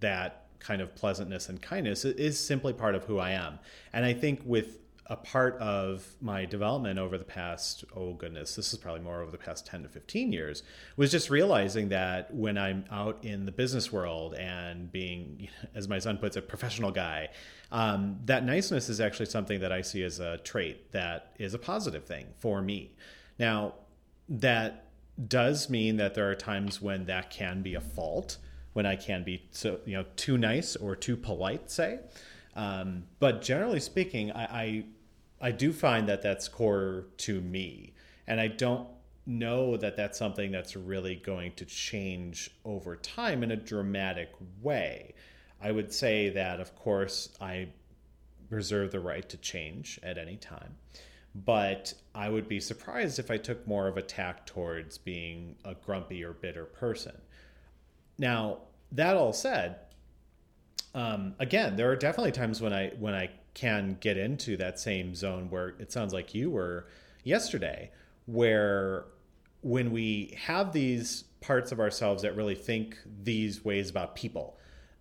that 0.00 0.47
kind 0.60 0.80
of 0.80 0.94
pleasantness 0.94 1.48
and 1.48 1.60
kindness 1.60 2.04
is 2.04 2.38
simply 2.38 2.72
part 2.72 2.94
of 2.94 3.04
who 3.04 3.18
I 3.18 3.30
am. 3.30 3.58
And 3.92 4.04
I 4.04 4.12
think 4.12 4.40
with 4.44 4.78
a 5.10 5.16
part 5.16 5.56
of 5.56 6.06
my 6.20 6.44
development 6.44 6.98
over 6.98 7.16
the 7.16 7.24
past 7.24 7.84
oh 7.96 8.12
goodness 8.12 8.54
this 8.54 8.72
is 8.72 8.78
probably 8.78 9.00
more 9.00 9.22
over 9.22 9.30
the 9.30 9.38
past 9.38 9.66
10 9.66 9.82
to 9.82 9.88
15 9.88 10.32
years 10.32 10.62
was 10.96 11.10
just 11.10 11.30
realizing 11.30 11.88
that 11.88 12.32
when 12.34 12.58
i'm 12.58 12.84
out 12.90 13.18
in 13.24 13.46
the 13.46 13.52
business 13.52 13.90
world 13.90 14.34
and 14.34 14.92
being 14.92 15.48
as 15.74 15.88
my 15.88 15.98
son 15.98 16.18
puts 16.18 16.36
it 16.36 16.48
professional 16.48 16.90
guy 16.90 17.28
um, 17.70 18.18
that 18.24 18.44
niceness 18.44 18.88
is 18.88 19.00
actually 19.00 19.26
something 19.26 19.60
that 19.60 19.72
i 19.72 19.80
see 19.80 20.02
as 20.02 20.20
a 20.20 20.38
trait 20.38 20.92
that 20.92 21.32
is 21.38 21.54
a 21.54 21.58
positive 21.58 22.04
thing 22.04 22.26
for 22.36 22.60
me 22.60 22.94
now 23.38 23.74
that 24.28 24.84
does 25.26 25.70
mean 25.70 25.96
that 25.96 26.14
there 26.14 26.30
are 26.30 26.34
times 26.34 26.80
when 26.82 27.06
that 27.06 27.30
can 27.30 27.62
be 27.62 27.74
a 27.74 27.80
fault 27.80 28.36
when 28.72 28.86
i 28.86 28.96
can 28.96 29.24
be 29.24 29.42
so 29.50 29.78
you 29.84 29.94
know 29.94 30.04
too 30.16 30.38
nice 30.38 30.76
or 30.76 30.94
too 30.94 31.16
polite 31.16 31.70
say 31.70 31.98
um, 32.58 33.04
but 33.20 33.40
generally 33.40 33.78
speaking, 33.78 34.32
I, 34.32 34.42
I, 34.42 34.84
I 35.40 35.50
do 35.52 35.72
find 35.72 36.08
that 36.08 36.22
that's 36.22 36.48
core 36.48 37.06
to 37.18 37.40
me. 37.40 37.94
And 38.26 38.40
I 38.40 38.48
don't 38.48 38.88
know 39.26 39.76
that 39.76 39.96
that's 39.96 40.18
something 40.18 40.50
that's 40.50 40.74
really 40.74 41.14
going 41.14 41.52
to 41.52 41.64
change 41.64 42.50
over 42.64 42.96
time 42.96 43.44
in 43.44 43.52
a 43.52 43.56
dramatic 43.56 44.32
way. 44.60 45.14
I 45.62 45.70
would 45.70 45.92
say 45.92 46.30
that, 46.30 46.58
of 46.58 46.74
course, 46.74 47.28
I 47.40 47.68
reserve 48.50 48.90
the 48.90 49.00
right 49.00 49.28
to 49.28 49.36
change 49.36 50.00
at 50.02 50.18
any 50.18 50.36
time. 50.36 50.74
But 51.36 51.94
I 52.12 52.28
would 52.28 52.48
be 52.48 52.58
surprised 52.58 53.20
if 53.20 53.30
I 53.30 53.36
took 53.36 53.68
more 53.68 53.86
of 53.86 53.96
a 53.96 54.02
tack 54.02 54.46
towards 54.46 54.98
being 54.98 55.54
a 55.64 55.76
grumpy 55.76 56.24
or 56.24 56.32
bitter 56.32 56.64
person. 56.64 57.14
Now, 58.18 58.58
that 58.92 59.16
all 59.16 59.32
said, 59.32 59.76
um, 60.94 61.34
again, 61.38 61.76
there 61.76 61.90
are 61.90 61.96
definitely 61.96 62.32
times 62.32 62.60
when 62.60 62.72
I 62.72 62.90
when 62.98 63.14
I 63.14 63.30
can 63.54 63.96
get 64.00 64.16
into 64.16 64.56
that 64.56 64.78
same 64.78 65.14
zone 65.14 65.50
where 65.50 65.74
it 65.78 65.92
sounds 65.92 66.12
like 66.12 66.34
you 66.34 66.50
were 66.50 66.86
yesterday, 67.24 67.90
where 68.26 69.04
when 69.62 69.90
we 69.90 70.36
have 70.38 70.72
these 70.72 71.24
parts 71.40 71.72
of 71.72 71.80
ourselves 71.80 72.22
that 72.22 72.36
really 72.36 72.54
think 72.54 72.96
these 73.22 73.64
ways 73.64 73.90
about 73.90 74.14
people, 74.14 74.56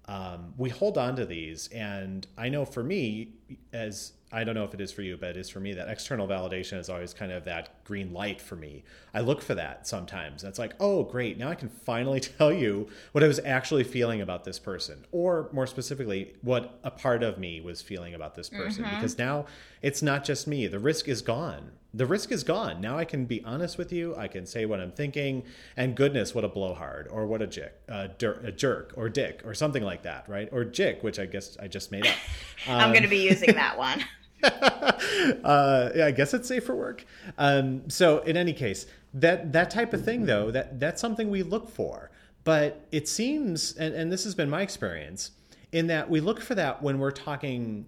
um, 0.06 0.54
we 0.58 0.70
hold 0.70 0.98
on 0.98 1.16
to 1.16 1.26
these. 1.26 1.68
And 1.70 2.26
I 2.38 2.50
know 2.50 2.66
for 2.66 2.84
me, 2.84 3.34
as 3.74 4.14
I 4.32 4.44
don't 4.44 4.56
know 4.56 4.64
if 4.64 4.74
it 4.74 4.82
is 4.82 4.92
for 4.92 5.02
you, 5.02 5.18
but 5.18 5.32
it 5.32 5.38
is 5.38 5.50
for 5.50 5.60
me 5.60 5.74
that 5.74 5.88
external 5.88 6.28
validation 6.28 6.80
is 6.80 6.90
always 6.90 7.14
kind 7.14 7.32
of 7.32 7.46
that 7.46 7.77
green 7.88 8.12
light 8.12 8.42
for 8.42 8.58
me. 8.58 8.84
I 9.14 9.22
look 9.22 9.42
for 9.42 9.56
that 9.56 9.88
sometimes. 9.88 10.44
It's 10.44 10.60
like, 10.60 10.74
oh, 10.78 11.04
great. 11.04 11.38
Now 11.38 11.50
I 11.50 11.56
can 11.56 11.70
finally 11.70 12.20
tell 12.38 12.52
you 12.52 12.90
what 13.14 13.24
I 13.24 13.28
was 13.28 13.40
actually 13.40 13.86
feeling 13.86 14.20
about 14.20 14.44
this 14.44 14.60
person, 14.60 15.06
or 15.14 15.50
more 15.54 15.66
specifically, 15.66 16.34
what 16.42 16.80
a 16.84 16.92
part 16.92 17.24
of 17.24 17.38
me 17.38 17.62
was 17.62 17.82
feeling 17.82 18.14
about 18.14 18.36
this 18.36 18.50
person. 18.50 18.84
Mm-hmm. 18.84 18.96
Because 18.96 19.18
now 19.18 19.46
it's 19.82 20.02
not 20.02 20.26
just 20.26 20.48
me. 20.48 20.68
The 20.68 20.80
risk 20.80 21.08
is 21.08 21.22
gone. 21.22 21.72
The 21.94 22.06
risk 22.06 22.32
is 22.32 22.44
gone. 22.44 22.82
Now 22.82 22.98
I 22.98 23.06
can 23.06 23.26
be 23.26 23.42
honest 23.46 23.78
with 23.78 23.94
you. 23.94 24.14
I 24.18 24.28
can 24.28 24.46
say 24.46 24.66
what 24.66 24.82
I'm 24.82 24.92
thinking. 24.92 25.44
And 25.78 25.96
goodness, 25.96 26.36
what 26.36 26.44
a 26.44 26.50
blowhard, 26.50 27.08
or 27.10 27.26
what 27.26 27.42
a, 27.42 27.48
jick, 27.48 27.74
uh, 27.90 28.10
a 28.22 28.52
jerk, 28.52 28.94
or 28.98 29.08
dick, 29.08 29.42
or 29.46 29.54
something 29.54 29.82
like 29.82 30.04
that, 30.04 30.28
right? 30.28 30.50
Or 30.52 30.66
jick, 30.66 31.02
which 31.04 31.20
I 31.20 31.26
guess 31.26 31.58
I 31.60 31.68
just 31.68 31.92
made 31.92 32.06
up. 32.06 32.16
Um, 32.68 32.82
I'm 32.82 32.90
going 32.90 33.04
to 33.04 33.08
be 33.08 33.24
using 33.24 33.54
that 33.54 33.78
one. 33.78 34.04
uh, 34.44 35.90
yeah, 35.96 36.06
I 36.06 36.12
guess 36.12 36.34
it's 36.34 36.48
safe 36.48 36.66
for 36.66 36.76
work. 36.76 37.06
Um, 37.38 37.90
so 37.90 38.20
in 38.20 38.38
any 38.38 38.54
case, 38.54 38.86
that 39.14 39.52
that 39.54 39.70
type 39.70 39.94
of 39.94 40.04
thing 40.06 40.26
though, 40.26 40.52
that 40.52 40.80
that's 40.80 41.02
something 41.02 41.30
we 41.30 41.44
look 41.44 41.70
for. 41.70 42.12
But 42.44 42.86
it 42.92 43.08
seems, 43.08 43.76
and, 43.76 43.94
and 43.94 44.12
this 44.12 44.24
has 44.24 44.34
been 44.34 44.50
my 44.50 44.62
experience, 44.62 45.32
in 45.72 45.88
that 45.88 46.10
we 46.10 46.22
look 46.22 46.40
for 46.40 46.56
that 46.56 46.82
when 46.82 47.00
we're 47.00 47.12
talking 47.12 47.88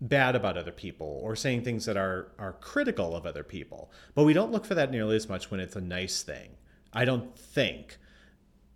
bad 0.00 0.36
about 0.36 0.56
other 0.56 0.70
people 0.70 1.20
or 1.24 1.34
saying 1.34 1.64
things 1.64 1.84
that 1.84 1.96
are 1.96 2.28
are 2.38 2.52
critical 2.54 3.16
of 3.16 3.26
other 3.26 3.42
people. 3.42 3.90
But 4.14 4.24
we 4.24 4.32
don't 4.32 4.52
look 4.52 4.64
for 4.64 4.74
that 4.74 4.90
nearly 4.90 5.16
as 5.16 5.28
much 5.28 5.50
when 5.50 5.60
it's 5.60 5.76
a 5.76 5.80
nice 5.80 6.22
thing. 6.22 6.50
I 6.92 7.04
don't 7.04 7.36
think. 7.36 7.98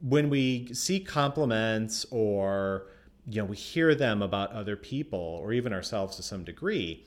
When 0.00 0.30
we 0.30 0.74
see 0.74 0.98
compliments 0.98 2.04
or 2.10 2.88
you 3.28 3.40
know 3.40 3.44
we 3.44 3.56
hear 3.56 3.94
them 3.94 4.22
about 4.22 4.52
other 4.52 4.76
people 4.76 5.38
or 5.42 5.52
even 5.52 5.72
ourselves 5.72 6.16
to 6.16 6.22
some 6.22 6.44
degree 6.44 7.04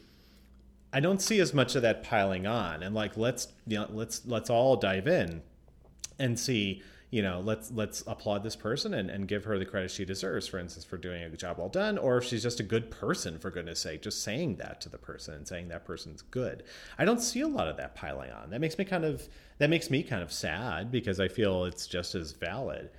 i 0.95 0.99
don't 0.99 1.21
see 1.21 1.39
as 1.39 1.53
much 1.53 1.75
of 1.75 1.81
that 1.81 2.03
piling 2.03 2.47
on. 2.47 2.81
And 2.81 2.95
like 2.95 3.17
let's 3.17 3.49
you 3.67 3.77
know 3.77 3.87
let's 3.91 4.25
let's 4.25 4.49
all 4.49 4.77
dive 4.77 5.07
in 5.07 5.41
and 6.17 6.39
see 6.39 6.81
you 7.11 7.21
know 7.21 7.41
let's 7.41 7.69
let's 7.71 8.01
applaud 8.07 8.43
this 8.43 8.55
person 8.55 8.93
and, 8.93 9.09
and 9.09 9.27
give 9.27 9.43
her 9.43 9.59
the 9.59 9.65
credit 9.65 9.91
she 9.91 10.05
deserves 10.05 10.47
for 10.47 10.57
instance 10.57 10.85
for 10.85 10.97
doing 10.97 11.21
a 11.21 11.29
job 11.31 11.57
well 11.57 11.67
done 11.67 11.97
or 11.97 12.17
if 12.17 12.23
she's 12.23 12.41
just 12.41 12.61
a 12.61 12.63
good 12.63 12.89
person 12.89 13.37
for 13.37 13.51
goodness 13.51 13.81
sake 13.81 14.01
just 14.01 14.23
saying 14.23 14.55
that 14.55 14.79
to 14.79 14.89
the 14.89 14.97
person 14.97 15.33
and 15.33 15.47
saying 15.47 15.67
that 15.67 15.85
person's 15.85 16.21
good. 16.21 16.63
I 16.97 17.03
don't 17.03 17.21
see 17.21 17.41
a 17.41 17.47
lot 17.47 17.67
of 17.67 17.75
that 17.75 17.95
piling 17.95 18.31
on. 18.31 18.49
That 18.49 18.61
makes 18.61 18.77
me 18.77 18.85
kind 18.85 19.03
of 19.03 19.27
that 19.57 19.69
makes 19.69 19.89
me 19.89 20.01
kind 20.01 20.23
of 20.23 20.31
sad 20.31 20.91
because 20.91 21.19
i 21.19 21.27
feel 21.27 21.65
it's 21.65 21.87
just 21.87 22.15
as 22.15 22.31
valid 22.31 22.89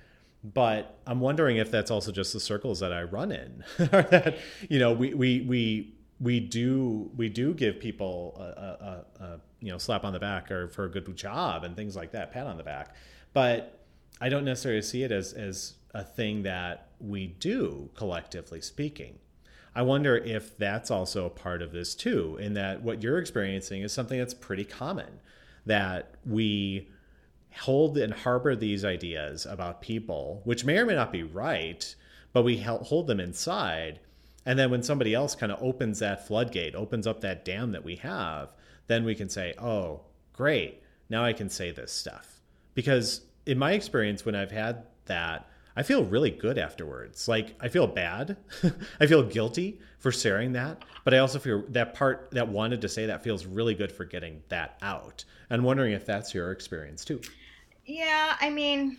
but 0.53 0.99
I'm 1.05 1.19
wondering 1.19 1.57
if 1.57 1.71
that's 1.71 1.91
also 1.91 2.11
just 2.11 2.33
the 2.33 2.39
circles 2.39 2.79
that 2.79 2.93
I 2.93 3.03
run 3.03 3.31
in, 3.31 3.63
that 3.77 4.37
you 4.69 4.79
know 4.79 4.93
we 4.93 5.13
we 5.13 5.41
we 5.41 5.93
we 6.19 6.39
do 6.39 7.11
we 7.15 7.29
do 7.29 7.53
give 7.53 7.79
people 7.79 8.35
a, 8.39 8.43
a, 8.43 9.23
a, 9.23 9.39
you 9.59 9.71
know 9.71 9.77
slap 9.77 10.03
on 10.03 10.13
the 10.13 10.19
back 10.19 10.51
or 10.51 10.67
for 10.67 10.85
a 10.85 10.89
good 10.89 11.15
job 11.15 11.63
and 11.63 11.75
things 11.75 11.95
like 11.95 12.11
that, 12.11 12.31
pat 12.31 12.47
on 12.47 12.57
the 12.57 12.63
back, 12.63 12.95
but 13.33 13.85
I 14.21 14.29
don't 14.29 14.45
necessarily 14.45 14.81
see 14.81 15.03
it 15.03 15.11
as 15.11 15.33
as 15.33 15.73
a 15.93 16.03
thing 16.03 16.43
that 16.43 16.89
we 16.99 17.27
do 17.27 17.89
collectively 17.95 18.61
speaking. 18.61 19.19
I 19.75 19.83
wonder 19.83 20.17
if 20.17 20.57
that's 20.57 20.89
also 20.89 21.25
a 21.25 21.29
part 21.29 21.61
of 21.61 21.71
this 21.71 21.93
too, 21.93 22.37
in 22.39 22.53
that 22.55 22.81
what 22.81 23.03
you're 23.03 23.19
experiencing 23.19 23.81
is 23.83 23.93
something 23.93 24.17
that's 24.17 24.33
pretty 24.33 24.65
common, 24.65 25.19
that 25.65 26.15
we 26.25 26.89
hold 27.59 27.97
and 27.97 28.13
harbor 28.13 28.55
these 28.55 28.85
ideas 28.85 29.45
about 29.45 29.81
people, 29.81 30.41
which 30.43 30.65
may 30.65 30.77
or 30.77 30.85
may 30.85 30.95
not 30.95 31.11
be 31.11 31.23
right, 31.23 31.95
but 32.33 32.43
we 32.43 32.57
hold 32.57 33.07
them 33.07 33.19
inside. 33.19 33.99
And 34.45 34.57
then 34.57 34.71
when 34.71 34.83
somebody 34.83 35.13
else 35.13 35.35
kind 35.35 35.51
of 35.51 35.61
opens 35.61 35.99
that 35.99 36.27
floodgate, 36.27 36.75
opens 36.75 37.07
up 37.07 37.21
that 37.21 37.43
dam 37.43 37.71
that 37.73 37.83
we 37.83 37.97
have, 37.97 38.53
then 38.87 39.03
we 39.03 39.15
can 39.15 39.29
say, 39.29 39.53
oh, 39.57 40.01
great, 40.33 40.81
now 41.09 41.23
I 41.23 41.33
can 41.33 41.49
say 41.49 41.71
this 41.71 41.91
stuff. 41.91 42.41
Because 42.73 43.21
in 43.45 43.57
my 43.57 43.73
experience, 43.73 44.25
when 44.25 44.35
I've 44.35 44.51
had 44.51 44.83
that, 45.05 45.49
I 45.75 45.83
feel 45.83 46.03
really 46.03 46.31
good 46.31 46.57
afterwards. 46.57 47.27
Like 47.27 47.55
I 47.61 47.67
feel 47.69 47.85
bad. 47.85 48.37
I 48.99 49.05
feel 49.05 49.21
guilty 49.21 49.79
for 49.99 50.11
sharing 50.11 50.53
that, 50.53 50.83
but 51.03 51.13
I 51.13 51.19
also 51.19 51.37
feel 51.37 51.63
that 51.69 51.93
part 51.93 52.29
that 52.31 52.47
wanted 52.47 52.81
to 52.81 52.89
say 52.89 53.05
that 53.05 53.23
feels 53.23 53.45
really 53.45 53.75
good 53.75 53.91
for 53.91 54.03
getting 54.03 54.41
that 54.49 54.77
out. 54.81 55.23
And 55.49 55.63
wondering 55.63 55.93
if 55.93 56.05
that's 56.05 56.33
your 56.33 56.51
experience 56.51 57.05
too. 57.05 57.21
Yeah, 57.87 58.35
I 58.39 58.49
mean, 58.49 58.97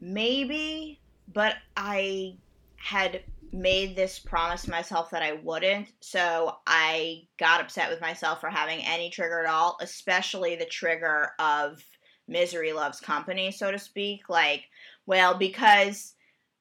maybe, 0.00 0.98
but 1.32 1.56
I 1.76 2.36
had 2.76 3.22
made 3.52 3.94
this 3.94 4.18
promise 4.18 4.62
to 4.62 4.70
myself 4.70 5.10
that 5.10 5.22
I 5.22 5.32
wouldn't. 5.32 5.88
So 6.00 6.56
I 6.66 7.24
got 7.38 7.60
upset 7.60 7.90
with 7.90 8.00
myself 8.00 8.40
for 8.40 8.48
having 8.48 8.84
any 8.84 9.10
trigger 9.10 9.40
at 9.44 9.50
all, 9.50 9.76
especially 9.82 10.56
the 10.56 10.64
trigger 10.64 11.32
of 11.38 11.84
misery 12.26 12.72
loves 12.72 12.98
company, 12.98 13.50
so 13.50 13.70
to 13.70 13.78
speak. 13.78 14.30
Like, 14.30 14.64
well, 15.04 15.36
because 15.36 16.14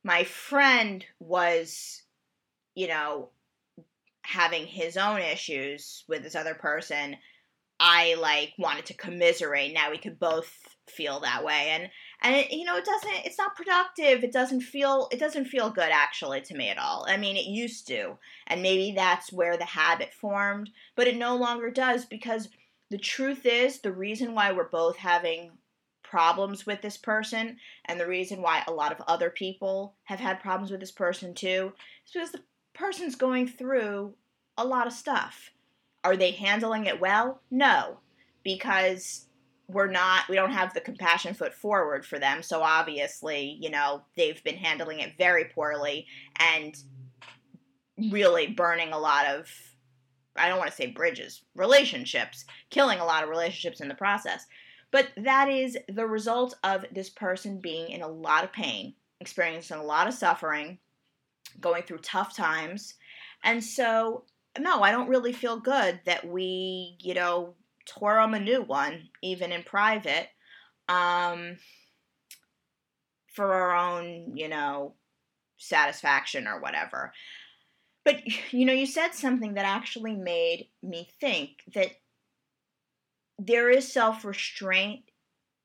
my 0.04 0.26
friend 0.26 1.06
was, 1.20 2.04
you 2.76 2.88
know, 2.88 3.30
having 4.24 4.66
his 4.66 4.98
own 4.98 5.22
issues 5.22 6.04
with 6.10 6.24
this 6.24 6.36
other 6.36 6.56
person, 6.56 7.16
I 7.80 8.16
like 8.20 8.54
wanted 8.58 8.86
to 8.88 8.94
commiserate. 8.96 9.74
Now 9.74 9.92
we 9.92 9.98
could 9.98 10.20
both 10.20 10.52
feel 10.90 11.20
that 11.22 11.44
way, 11.44 11.70
and 11.70 11.90
and 12.22 12.36
it, 12.36 12.52
you 12.52 12.66
know 12.66 12.78
it 12.78 12.86
doesn't. 12.86 13.26
It's 13.26 13.38
not 13.38 13.56
productive. 13.56 14.24
It 14.24 14.32
doesn't 14.32 14.62
feel. 14.62 15.08
It 15.12 15.20
doesn't 15.20 15.46
feel 15.46 15.70
good 15.70 15.90
actually 15.92 16.42
to 16.42 16.56
me 16.56 16.70
at 16.70 16.78
all. 16.78 17.06
I 17.08 17.18
mean, 17.18 17.38
it 17.38 17.46
used 17.46 17.88
to, 17.88 18.18
and 18.48 18.62
maybe 18.62 18.94
that's 18.96 19.32
where 19.32 19.58
the 19.58 19.66
habit 19.66 20.14
formed, 20.14 20.70
but 20.96 21.08
it 21.08 21.18
no 21.18 21.36
longer 21.36 21.70
does 21.70 22.06
because 22.06 22.50
the 22.90 22.98
truth 22.98 23.46
is 23.46 23.80
the 23.80 23.92
reason 23.92 24.34
why 24.34 24.52
we're 24.52 24.70
both 24.70 24.98
having 24.98 25.52
problems 26.04 26.66
with 26.66 26.82
this 26.82 26.98
person 26.98 27.58
and 27.86 28.00
the 28.00 28.08
reason 28.08 28.42
why 28.42 28.64
a 28.68 28.72
lot 28.72 28.92
of 28.92 29.02
other 29.08 29.30
people 29.30 29.96
have 30.06 30.20
had 30.20 30.40
problems 30.40 30.72
with 30.72 30.80
this 30.80 30.92
person 30.92 31.36
too 31.36 31.72
is 32.06 32.12
because 32.12 32.32
the 32.32 32.42
person's 32.74 33.16
going 33.16 33.48
through 33.48 34.12
a 34.58 34.66
lot 34.66 34.88
of 34.88 34.94
stuff 34.94 35.52
are 36.04 36.18
they 36.18 36.32
handling 36.32 36.86
it 36.86 37.00
well? 37.00 37.42
No, 37.52 38.00
because 38.44 39.26
we're 39.70 39.88
not 39.88 40.28
we 40.28 40.36
don't 40.36 40.52
have 40.52 40.74
the 40.74 40.82
compassion 40.82 41.34
foot 41.34 41.54
forward 41.54 42.06
for 42.06 42.20
them. 42.20 42.42
So 42.42 42.62
obviously 42.62 43.58
you 43.60 43.70
know 43.70 44.02
they've 44.18 44.44
been 44.44 44.58
handling 44.58 45.00
it 45.00 45.14
very 45.18 45.46
poorly 45.46 46.08
and 46.38 46.76
really 48.12 48.48
burning 48.48 48.94
a 48.94 48.98
lot 48.98 49.26
of 49.26 49.52
i 50.38 50.48
don't 50.48 50.58
want 50.58 50.70
to 50.70 50.76
say 50.76 50.88
bridges 50.88 51.42
relationships 51.54 52.46
killing 52.70 53.00
a 53.00 53.06
lot 53.06 53.24
of 53.24 53.30
relationships 53.30 53.82
in 53.82 53.88
the 53.88 53.96
process. 53.96 54.46
But 54.92 55.10
that 55.18 55.50
is 55.50 55.78
the 55.88 56.08
result 56.08 56.56
of 56.64 56.84
this 56.92 57.10
person 57.12 57.60
being 57.60 57.90
in 57.90 58.02
a 58.02 58.08
lot 58.08 58.44
of 58.44 58.52
pain 58.52 58.96
experiencing 59.20 59.78
a 59.78 59.84
lot 59.84 60.08
of 60.08 60.14
suffering 60.14 60.80
going 61.60 61.84
through 61.84 62.00
tough 62.00 62.36
times. 62.36 62.96
And 63.44 63.64
so 63.64 64.24
no, 64.58 64.82
I 64.82 64.92
don't 64.92 65.10
really 65.10 65.34
feel 65.34 65.60
good 65.60 66.00
that 66.06 66.28
we, 66.28 66.98
you 67.00 67.14
know, 67.14 67.54
tore 67.86 68.20
him 68.20 68.34
a 68.34 68.40
new 68.40 68.62
one, 68.62 69.10
even 69.22 69.52
in 69.52 69.64
private, 69.64 70.30
um, 70.88 71.58
for 73.28 73.54
our 73.54 73.76
own, 73.76 74.36
you 74.36 74.48
know, 74.48 74.96
satisfaction 75.58 76.48
or 76.48 76.60
whatever. 76.60 77.14
But, 78.06 78.22
you 78.54 78.66
know, 78.66 78.74
you 78.74 78.86
said 78.86 79.14
something 79.14 79.54
that 79.56 79.66
actually 79.66 80.16
made 80.16 80.68
me 80.82 81.10
think 81.20 81.64
that 81.74 81.92
there 83.38 83.70
is 83.70 83.92
self 83.92 84.26
restraint 84.26 85.04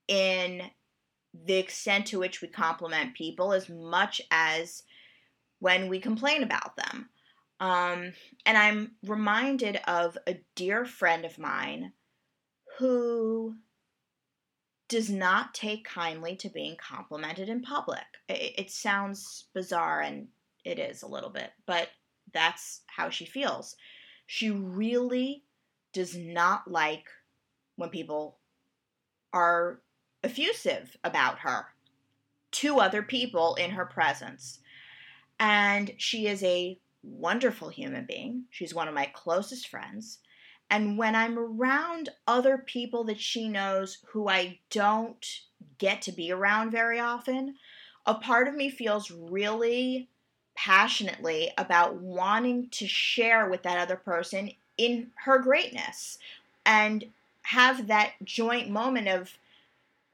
in 0.08 0.62
the 1.46 1.54
extent 1.54 2.06
to 2.06 2.18
which 2.18 2.40
we 2.40 2.48
compliment 2.48 3.14
people 3.14 3.52
as 3.52 3.68
much 3.68 4.20
as 4.30 4.84
when 5.58 5.88
we 5.88 5.98
complain 5.98 6.42
about 6.42 6.76
them. 6.76 7.08
Um, 7.60 8.12
and 8.46 8.58
I'm 8.58 8.92
reminded 9.04 9.80
of 9.88 10.18
a 10.26 10.40
dear 10.54 10.84
friend 10.84 11.24
of 11.24 11.38
mine 11.38 11.92
who 12.78 13.56
does 14.88 15.10
not 15.10 15.54
take 15.54 15.84
kindly 15.84 16.36
to 16.36 16.48
being 16.48 16.76
complimented 16.76 17.48
in 17.48 17.62
public. 17.62 18.04
It, 18.28 18.54
it, 18.58 18.70
sounds 18.70 19.46
bizarre, 19.54 20.00
and 20.00 20.28
it 20.64 20.78
is 20.78 21.02
a 21.02 21.08
little 21.08 21.30
bit, 21.30 21.50
but 21.66 21.88
that's 22.32 22.82
how 22.86 23.08
she 23.10 23.24
feels. 23.24 23.76
She 24.26 24.50
really 24.50 25.44
does 25.92 26.16
not 26.16 26.70
like 26.70 27.06
when 27.76 27.90
people 27.90 28.38
are 29.32 29.80
effusive 30.22 30.96
about 31.04 31.40
her 31.40 31.66
to 32.52 32.78
other 32.78 33.02
people 33.02 33.54
in 33.56 33.70
her 33.70 33.84
presence. 33.84 34.60
And 35.40 35.92
she 35.98 36.26
is 36.26 36.42
a 36.44 36.78
wonderful 37.02 37.68
human 37.68 38.06
being. 38.06 38.44
She's 38.50 38.74
one 38.74 38.88
of 38.88 38.94
my 38.94 39.10
closest 39.12 39.68
friends. 39.68 40.20
And 40.70 40.98
when 40.98 41.14
I'm 41.14 41.38
around 41.38 42.08
other 42.26 42.58
people 42.58 43.04
that 43.04 43.20
she 43.20 43.48
knows 43.48 43.98
who 44.08 44.28
I 44.28 44.58
don't 44.70 45.40
get 45.78 46.02
to 46.02 46.12
be 46.12 46.32
around 46.32 46.70
very 46.70 46.98
often, 46.98 47.56
a 48.06 48.14
part 48.14 48.48
of 48.48 48.54
me 48.54 48.70
feels 48.70 49.10
really 49.10 50.08
passionately 50.56 51.50
about 51.58 51.96
wanting 51.96 52.68
to 52.70 52.86
share 52.86 53.48
with 53.48 53.62
that 53.62 53.78
other 53.78 53.96
person 53.96 54.52
in 54.76 55.10
her 55.24 55.38
greatness 55.38 56.18
and 56.64 57.04
have 57.42 57.86
that 57.86 58.12
joint 58.24 58.70
moment 58.70 59.08
of 59.08 59.38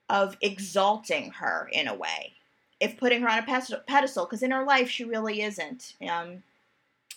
of 0.08 0.36
exalting 0.40 1.30
her 1.30 1.68
in 1.72 1.86
a 1.86 1.94
way. 1.94 2.32
If 2.80 2.96
putting 2.96 3.20
her 3.20 3.28
on 3.28 3.38
a 3.38 3.80
pedestal 3.86 4.24
because 4.24 4.42
in 4.42 4.50
her 4.50 4.64
life 4.64 4.90
she 4.90 5.04
really 5.04 5.42
isn't. 5.42 5.94
Um, 6.08 6.42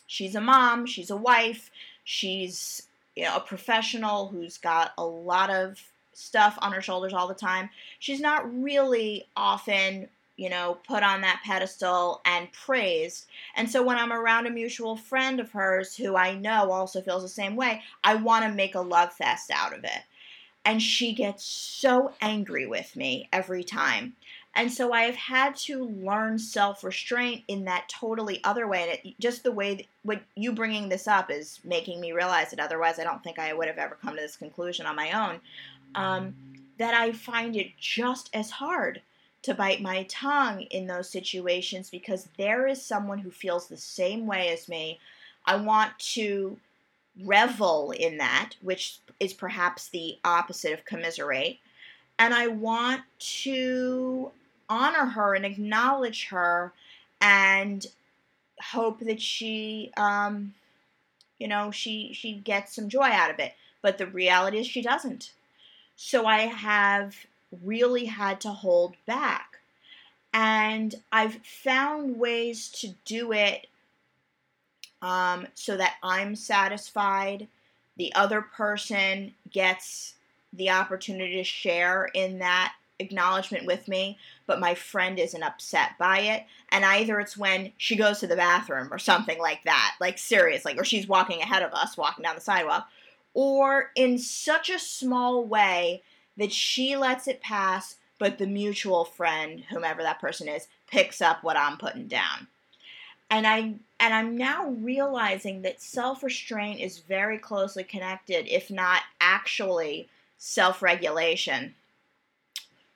she's 0.06 0.36
a 0.36 0.41
mom, 0.41 0.86
she's 0.86 1.10
a 1.10 1.17
wife, 1.17 1.72
she's 2.04 2.84
you 3.15 3.23
know, 3.23 3.36
a 3.36 3.41
professional 3.41 4.28
who's 4.28 4.58
got 4.58 4.93
a 4.97 5.06
lot 5.06 5.49
of 5.49 5.82
stuff 6.13 6.58
on 6.62 6.71
her 6.71 6.82
shoulders 6.82 7.13
all 7.13 7.28
the 7.28 7.34
time. 7.34 7.69
She's 7.99 8.19
not 8.19 8.62
really 8.62 9.28
often, 9.36 10.10
you 10.38 10.49
know, 10.49 10.78
put 10.88 11.04
on 11.04 11.21
that 11.21 11.41
pedestal 11.45 12.21
and 12.26 12.52
praised. 12.52 13.26
And 13.56 13.69
so 13.69 13.84
when 13.84 13.97
I'm 13.97 14.13
around 14.13 14.47
a 14.47 14.52
mutual 14.52 14.95
friend 14.95 15.39
of 15.39 15.52
hers 15.52 15.95
who 15.95 16.15
I 16.15 16.36
know 16.36 16.71
also 16.71 17.02
feels 17.02 17.23
the 17.23 17.30
same 17.30 17.56
way, 17.56 17.82
I 18.04 18.15
want 18.15 18.45
to 18.45 18.52
make 18.52 18.76
a 18.76 18.82
love 18.82 19.13
fest 19.13 19.52
out 19.52 19.78
of 19.78 19.84
it. 19.84 20.02
And 20.65 20.82
she 20.82 21.13
gets 21.13 21.43
so 21.43 22.13
angry 22.21 22.65
with 22.65 22.95
me 22.95 23.28
every 23.34 23.63
time. 23.63 24.15
And 24.56 24.72
so 24.72 24.94
I 24.94 25.04
have 25.04 25.16
had 25.16 25.56
to 25.58 25.86
learn 25.86 26.38
self 26.38 26.84
restraint 26.84 27.44
in 27.48 27.66
that 27.66 27.89
totally 27.89 28.39
other 28.44 28.68
way. 28.68 28.84
And 28.84 28.92
it, 28.92 29.20
just 29.20 29.44
the 29.44 29.52
way 29.52 29.76
that, 29.76 29.86
what 30.04 30.22
you 30.36 30.52
bringing 30.52 30.89
this 30.89 31.08
up 31.08 31.32
is 31.32 31.60
making 31.63 32.00
me 32.00 32.12
realize 32.12 32.52
that 32.52 32.60
otherwise 32.60 33.00
I 33.00 33.04
don't 33.04 33.24
think 33.24 33.39
I 33.39 33.54
would 33.54 33.68
have 33.68 33.80
ever 33.80 33.98
come 34.00 34.16
to 34.16 34.22
this 34.22 34.36
conclusion 34.36 34.86
on 34.86 34.96
my 34.96 35.12
own. 35.12 35.39
Um, 35.96 36.36
that 36.78 36.94
I 36.94 37.12
find 37.12 37.56
it 37.56 37.72
just 37.80 38.30
as 38.34 38.52
hard 38.52 39.02
to 39.44 39.54
bite 39.54 39.82
my 39.82 40.04
tongue 40.04 40.62
in 40.62 40.88
those 40.88 41.10
situations 41.10 41.89
because 41.89 42.30
there 42.38 42.68
is 42.68 42.82
someone 42.82 43.20
who 43.20 43.30
feels 43.30 43.68
the 43.68 43.78
same 43.78 44.26
way 44.26 44.50
as 44.50 44.70
me. 44.70 45.00
I 45.46 45.58
want 45.58 45.98
to 46.00 46.58
revel 47.22 47.92
in 47.92 48.18
that, 48.18 48.52
which 48.62 49.00
is 49.20 49.34
perhaps 49.34 49.89
the 49.89 50.18
opposite 50.24 50.74
of 50.74 50.86
commiserate. 50.86 51.60
And 52.18 52.34
I 52.34 52.48
want 52.48 53.02
to 53.20 54.32
honor 54.74 55.06
her 55.06 55.36
and 55.36 55.46
acknowledge 55.46 56.28
her 56.30 56.74
and 57.22 57.86
hope 58.60 59.00
that 59.02 59.22
she 59.22 59.92
um, 59.98 60.54
you 61.38 61.48
know 61.48 61.72
she 61.72 62.14
she 62.14 62.34
gets 62.34 62.76
some 62.76 62.90
joy 62.90 63.10
out 63.12 63.30
of 63.30 63.40
it. 63.40 63.54
But 63.82 63.98
the 63.98 64.08
reality 64.08 64.60
is 64.60 64.68
she 64.68 64.82
doesn't. 64.82 65.32
So 65.96 66.26
i 66.26 66.42
have 66.42 67.16
really 67.64 68.06
had 68.06 68.42
to 68.42 68.50
hold 68.50 68.96
back. 69.06 69.60
And 70.34 70.96
i've 71.12 71.36
found 71.46 72.18
ways 72.18 72.70
to 72.70 72.96
do 73.06 73.32
it 73.32 73.68
um, 75.02 75.48
so 75.54 75.78
that 75.78 75.96
i'm 76.02 76.36
satisfied 76.36 77.48
the 77.98 78.14
other 78.16 78.42
person 78.42 79.34
gets 79.52 80.16
the 80.52 80.70
opportunity 80.70 81.36
to 81.36 81.44
share 81.44 82.06
in 82.14 82.40
that 82.40 82.74
acknowledgement 82.99 83.65
with 83.65 83.88
me, 83.88 84.17
but 84.45 84.60
my 84.60 84.75
friend 84.75 85.19
isn't 85.19 85.43
upset 85.43 85.97
by 85.97 86.19
it. 86.19 86.45
And 86.69 86.86
either 86.86 87.19
it's 87.19 87.38
when 87.38 87.71
she 87.77 87.95
goes 87.95 88.19
to 88.19 88.27
the 88.27 88.36
bathroom 88.36 88.89
or 88.91 88.99
something 88.99 89.39
like 89.39 89.63
that, 89.63 89.95
like 89.99 90.17
seriously, 90.17 90.77
or 90.77 90.84
she's 90.84 91.08
walking 91.08 91.41
ahead 91.41 91.63
of 91.63 91.73
us, 91.73 91.97
walking 91.97 92.23
down 92.23 92.36
the 92.36 92.41
sidewalk, 92.41 92.88
or 93.34 93.91
in 93.95 94.17
such 94.17 94.69
a 94.69 94.79
small 94.79 95.43
way 95.43 96.01
that 96.38 96.51
she 96.51 96.95
lets 96.95 97.27
it 97.27 97.41
pass, 97.41 97.97
but 98.19 98.38
the 98.38 98.47
mutual 98.47 99.06
friend, 99.06 99.63
whomever 99.69 100.01
that 100.01 100.21
person 100.21 100.47
is, 100.47 100.67
picks 100.88 101.21
up 101.21 101.43
what 101.43 101.58
I'm 101.58 101.77
putting 101.77 102.08
down. 102.08 102.47
And 103.29 103.47
I 103.47 103.75
and 103.99 104.13
I'm 104.13 104.38
now 104.38 104.69
realizing 104.69 105.62
that 105.62 105.82
self-restraint 105.82 106.79
is 106.79 106.99
very 106.99 107.38
closely 107.38 107.84
connected, 107.84 108.47
if 108.47 108.69
not 108.69 109.01
actually 109.21 110.10
self-regulation 110.38 111.73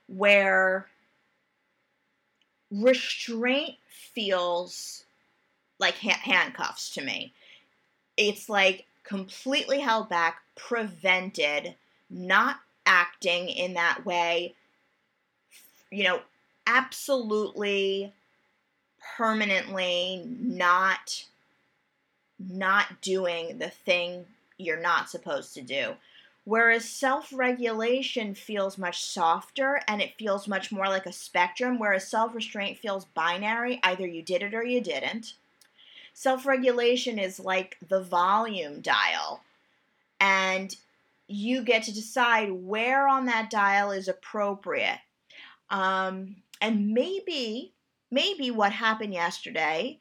where 0.07 0.87
restraint 2.71 3.75
feels 3.89 5.03
like 5.79 5.95
ha- 5.95 6.19
handcuffs 6.23 6.93
to 6.95 7.01
me. 7.01 7.33
It's 8.15 8.49
like 8.49 8.85
completely 9.03 9.79
held 9.79 10.09
back, 10.09 10.41
prevented, 10.55 11.75
not 12.09 12.57
acting 12.85 13.49
in 13.49 13.73
that 13.73 14.05
way, 14.05 14.55
you 15.91 16.03
know, 16.03 16.21
absolutely 16.65 18.13
permanently 19.17 20.23
not 20.27 21.25
not 22.39 23.01
doing 23.01 23.57
the 23.57 23.69
thing 23.69 24.25
you're 24.57 24.79
not 24.79 25.09
supposed 25.09 25.53
to 25.55 25.61
do. 25.61 25.95
Whereas 26.47 26.85
self 26.85 27.33
regulation 27.33 28.33
feels 28.33 28.77
much 28.77 29.03
softer 29.03 29.81
and 29.85 30.01
it 30.01 30.17
feels 30.17 30.47
much 30.47 30.71
more 30.71 30.87
like 30.87 31.05
a 31.05 31.11
spectrum, 31.11 31.77
whereas 31.77 32.07
self 32.07 32.33
restraint 32.33 32.77
feels 32.77 33.03
binary 33.03 33.81
either 33.83 34.07
you 34.07 34.21
did 34.21 34.41
it 34.41 34.53
or 34.53 34.63
you 34.63 34.79
didn't. 34.79 35.33
Self 36.13 36.45
regulation 36.45 37.19
is 37.19 37.37
like 37.37 37.75
the 37.85 38.01
volume 38.01 38.79
dial, 38.79 39.41
and 40.21 40.73
you 41.27 41.63
get 41.63 41.83
to 41.83 41.93
decide 41.93 42.49
where 42.49 43.09
on 43.09 43.25
that 43.25 43.49
dial 43.49 43.91
is 43.91 44.07
appropriate. 44.07 44.99
Um, 45.69 46.37
and 46.61 46.93
maybe, 46.93 47.73
maybe 48.09 48.51
what 48.51 48.71
happened 48.71 49.13
yesterday 49.13 49.99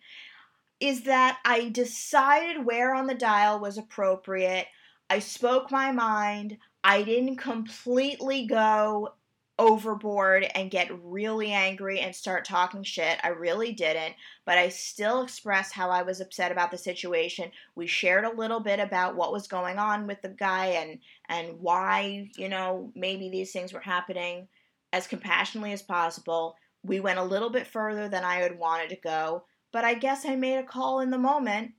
is 0.79 1.03
that 1.03 1.39
I 1.45 1.71
decided 1.71 2.65
where 2.65 2.95
on 2.95 3.09
the 3.09 3.15
dial 3.15 3.59
was 3.59 3.77
appropriate 3.77 4.69
I 5.09 5.21
spoke 5.21 5.71
my 5.71 5.93
mind. 5.93 6.59
I 6.83 7.03
didn't 7.03 7.37
completely 7.37 8.47
go 8.47 9.15
overboard 9.59 10.47
and 10.55 10.71
get 10.71 11.03
really 11.03 11.51
angry 11.51 12.01
and 12.01 12.15
start 12.15 12.45
talking 12.45 12.83
shit. 12.83 13.19
I 13.25 13.29
really 13.29 13.73
didn't, 13.73 14.15
but 14.45 14.59
I 14.59 14.69
still 14.69 15.23
expressed 15.23 15.73
how 15.73 15.91
I 15.91 16.03
was 16.03 16.21
upset 16.21 16.53
about 16.53 16.71
the 16.71 16.79
situation. 16.79 17.51
We 17.75 17.87
shared 17.87 18.25
a 18.25 18.35
little 18.35 18.61
bit 18.61 18.81
about 18.81 19.17
what 19.17 19.33
was 19.33 19.49
going 19.49 19.79
on 19.79 20.07
with 20.07 20.21
the 20.21 20.29
guy 20.29 20.67
and 20.67 20.99
and 21.29 21.59
why, 21.61 22.31
you 22.37 22.49
know, 22.49 22.93
maybe 22.95 23.31
these 23.31 23.53
things 23.53 23.73
were 23.73 23.81
happening 23.81 24.49
as 24.93 25.07
compassionately 25.07 25.73
as 25.73 25.83
possible. 25.83 26.57
We 26.83 27.01
went 27.01 27.19
a 27.19 27.25
little 27.25 27.51
bit 27.51 27.67
further 27.67 28.09
than 28.09 28.25
I 28.25 28.37
had 28.37 28.59
wanted 28.59 28.91
to 28.91 28.97
go, 28.97 29.45
but 29.73 29.85
I 29.85 29.95
guess 29.95 30.27
I 30.27 30.37
made 30.37 30.59
a 30.59 30.63
call 30.65 31.01
in 31.01 31.11
the 31.11 31.19
moment 31.19 31.73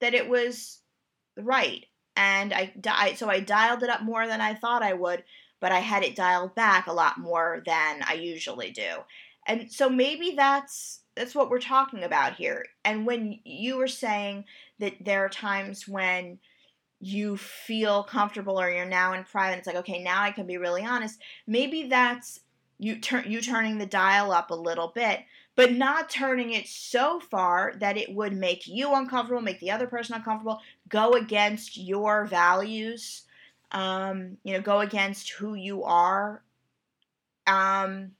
that 0.00 0.14
it 0.14 0.28
was 0.28 0.80
right 1.36 1.86
and 2.16 2.52
I, 2.52 2.72
I 2.86 3.14
so 3.14 3.28
I 3.28 3.40
dialed 3.40 3.82
it 3.82 3.90
up 3.90 4.02
more 4.02 4.26
than 4.26 4.40
I 4.40 4.54
thought 4.54 4.82
I 4.82 4.92
would, 4.92 5.24
but 5.60 5.72
I 5.72 5.80
had 5.80 6.02
it 6.02 6.16
dialed 6.16 6.54
back 6.54 6.86
a 6.86 6.92
lot 6.92 7.18
more 7.18 7.62
than 7.66 8.02
I 8.06 8.14
usually 8.14 8.70
do. 8.70 9.02
And 9.46 9.70
so 9.70 9.88
maybe 9.88 10.34
that's 10.36 11.00
that's 11.16 11.34
what 11.34 11.50
we're 11.50 11.60
talking 11.60 12.02
about 12.02 12.36
here. 12.36 12.64
And 12.84 13.06
when 13.06 13.38
you 13.44 13.76
were 13.76 13.88
saying 13.88 14.44
that 14.78 14.94
there 15.04 15.24
are 15.24 15.28
times 15.28 15.86
when 15.86 16.38
you 17.00 17.36
feel 17.36 18.02
comfortable 18.02 18.60
or 18.60 18.70
you're 18.70 18.86
now 18.86 19.12
in 19.12 19.24
private, 19.24 19.58
it's 19.58 19.66
like, 19.66 19.76
okay, 19.76 20.02
now 20.02 20.22
I 20.22 20.30
can 20.30 20.46
be 20.46 20.56
really 20.56 20.84
honest. 20.84 21.20
Maybe 21.46 21.88
that's 21.88 22.40
you 22.78 23.00
turn 23.00 23.30
you 23.30 23.40
turning 23.40 23.78
the 23.78 23.86
dial 23.86 24.32
up 24.32 24.50
a 24.50 24.54
little 24.54 24.88
bit 24.94 25.20
but 25.56 25.72
not 25.72 26.10
turning 26.10 26.52
it 26.52 26.66
so 26.66 27.20
far 27.20 27.74
that 27.78 27.96
it 27.96 28.12
would 28.14 28.32
make 28.32 28.66
you 28.66 28.94
uncomfortable, 28.94 29.40
make 29.40 29.60
the 29.60 29.70
other 29.70 29.86
person 29.86 30.16
uncomfortable, 30.16 30.60
go 30.88 31.12
against 31.12 31.76
your 31.76 32.24
values, 32.26 33.22
um, 33.70 34.36
you 34.42 34.52
know, 34.52 34.60
go 34.60 34.80
against 34.80 35.30
who 35.30 35.54
you 35.54 35.84
are. 35.84 36.42
Um, 37.46 38.12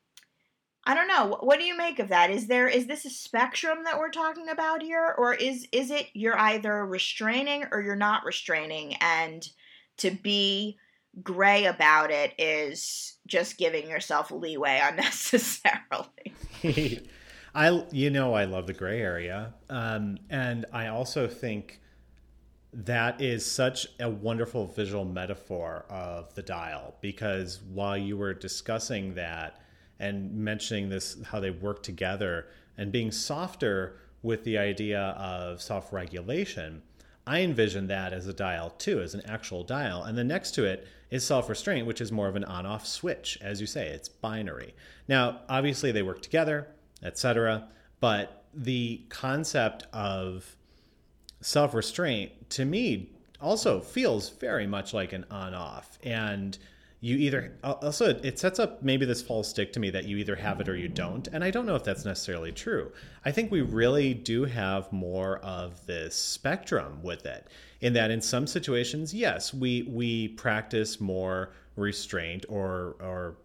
I 0.87 0.95
don't 0.95 1.09
know. 1.09 1.39
What 1.41 1.59
do 1.59 1.65
you 1.65 1.77
make 1.77 1.99
of 1.99 2.09
that? 2.09 2.31
Is 2.31 2.47
there 2.47 2.69
is 2.69 2.87
this 2.87 3.05
a 3.05 3.11
spectrum 3.11 3.85
that 3.85 3.99
we're 3.99 4.11
talking 4.11 4.51
about 4.51 4.83
here, 4.83 5.15
or 5.17 5.33
is 5.35 5.67
is 5.73 5.91
it 5.91 6.09
you're 6.13 6.39
either 6.39 6.85
restraining 6.85 7.65
or 7.73 7.81
you're 7.81 7.97
not 7.97 8.25
restraining, 8.25 8.95
and 8.97 9.49
to 9.99 10.11
be 10.11 10.77
gray 11.23 11.65
about 11.67 12.11
it 12.11 12.35
is 12.39 13.17
just 13.27 13.57
giving 13.57 13.89
yourself 13.89 14.31
leeway 14.31 14.81
unnecessarily. 14.85 16.35
I 17.55 17.85
you 17.93 18.11
know 18.11 18.35
I 18.35 18.45
love 18.45 18.67
the 18.67 18.73
gray 18.73 19.01
area, 19.01 19.55
um, 19.71 20.19
and 20.29 20.67
I 20.73 20.89
also 20.89 21.29
think 21.29 21.81
that 22.73 23.21
is 23.21 23.47
such 23.47 23.87
a 24.01 24.11
wonderful 24.11 24.67
visual 24.67 25.05
metaphor 25.05 25.85
of 25.89 26.35
the 26.35 26.43
dial 26.43 26.97
because 27.01 27.61
while 27.73 27.97
you 27.97 28.17
were 28.17 28.35
discussing 28.35 29.15
that 29.15 29.61
and 30.01 30.35
mentioning 30.35 30.89
this 30.89 31.17
how 31.25 31.39
they 31.39 31.51
work 31.51 31.85
together 31.85 32.49
and 32.77 32.91
being 32.91 33.13
softer 33.13 33.97
with 34.23 34.43
the 34.43 34.59
idea 34.59 35.01
of 35.01 35.63
self-regulation 35.63 36.83
i 37.27 37.41
envision 37.41 37.87
that 37.87 38.13
as 38.13 38.27
a 38.27 38.33
dial 38.33 38.71
too 38.71 39.01
as 39.01 39.15
an 39.15 39.23
actual 39.27 39.63
dial. 39.63 40.03
And 40.03 40.19
then 40.19 40.27
next 40.29 40.51
to 40.53 40.65
it 40.65 40.87
is 41.11 41.25
self-restraint 41.25 41.87
which 41.87 42.01
is 42.01 42.11
more 42.11 42.27
of 42.29 42.37
an 42.37 42.45
on-off 42.45 42.87
switch 42.87 43.39
as 43.41 43.61
you 43.61 43.67
say 43.67 43.89
it's 43.89 44.09
binary. 44.09 44.75
Now 45.07 45.43
obviously 45.49 45.93
they 45.93 46.03
work 46.03 46.23
together 46.23 46.69
etc. 47.05 47.69
But 48.01 48.45
the 48.53 49.03
concept 49.09 49.87
of 49.93 50.57
self 51.41 51.75
restraint 51.75 52.51
to 52.51 52.65
me 52.65 53.11
also 53.41 53.81
feels 53.81 54.31
very 54.31 54.67
much 54.67 54.95
like 54.95 55.13
an 55.13 55.27
on 55.31 55.55
off. 55.55 55.99
And 56.03 56.57
you 57.05 57.19
either 57.19 57.53
also 57.63 58.19
it 58.23 58.39
sets 58.39 58.59
up 58.59 58.83
maybe 58.83 59.05
this 59.05 59.21
false 59.21 59.51
stick 59.51 59.75
to 59.75 59.79
me 59.79 59.91
that 59.91 60.07
you 60.07 60.17
either 60.17 60.35
have 60.37 60.59
it 60.59 60.71
or 60.71 60.75
you 60.75 60.89
don't 60.89 61.29
and 61.35 61.45
i 61.45 61.51
don't 61.51 61.67
know 61.67 61.75
if 61.75 61.85
that's 61.85 62.07
necessarily 62.07 62.51
true 62.51 62.91
i 63.27 63.31
think 63.31 63.51
we 63.51 63.61
really 63.61 64.15
do 64.15 64.47
have 64.47 64.91
more 64.91 65.37
of 65.41 65.85
this 65.85 66.15
spectrum 66.15 67.03
with 67.03 67.27
it 67.27 67.47
in 67.83 67.93
that 67.93 68.11
in 68.11 68.23
some 68.23 68.47
situations 68.47 69.13
yes 69.13 69.53
we 69.53 69.83
we 69.83 70.29
practice 70.29 70.99
more 70.99 71.53
restraint 71.77 72.47
or 72.49 72.97
or 73.01 73.37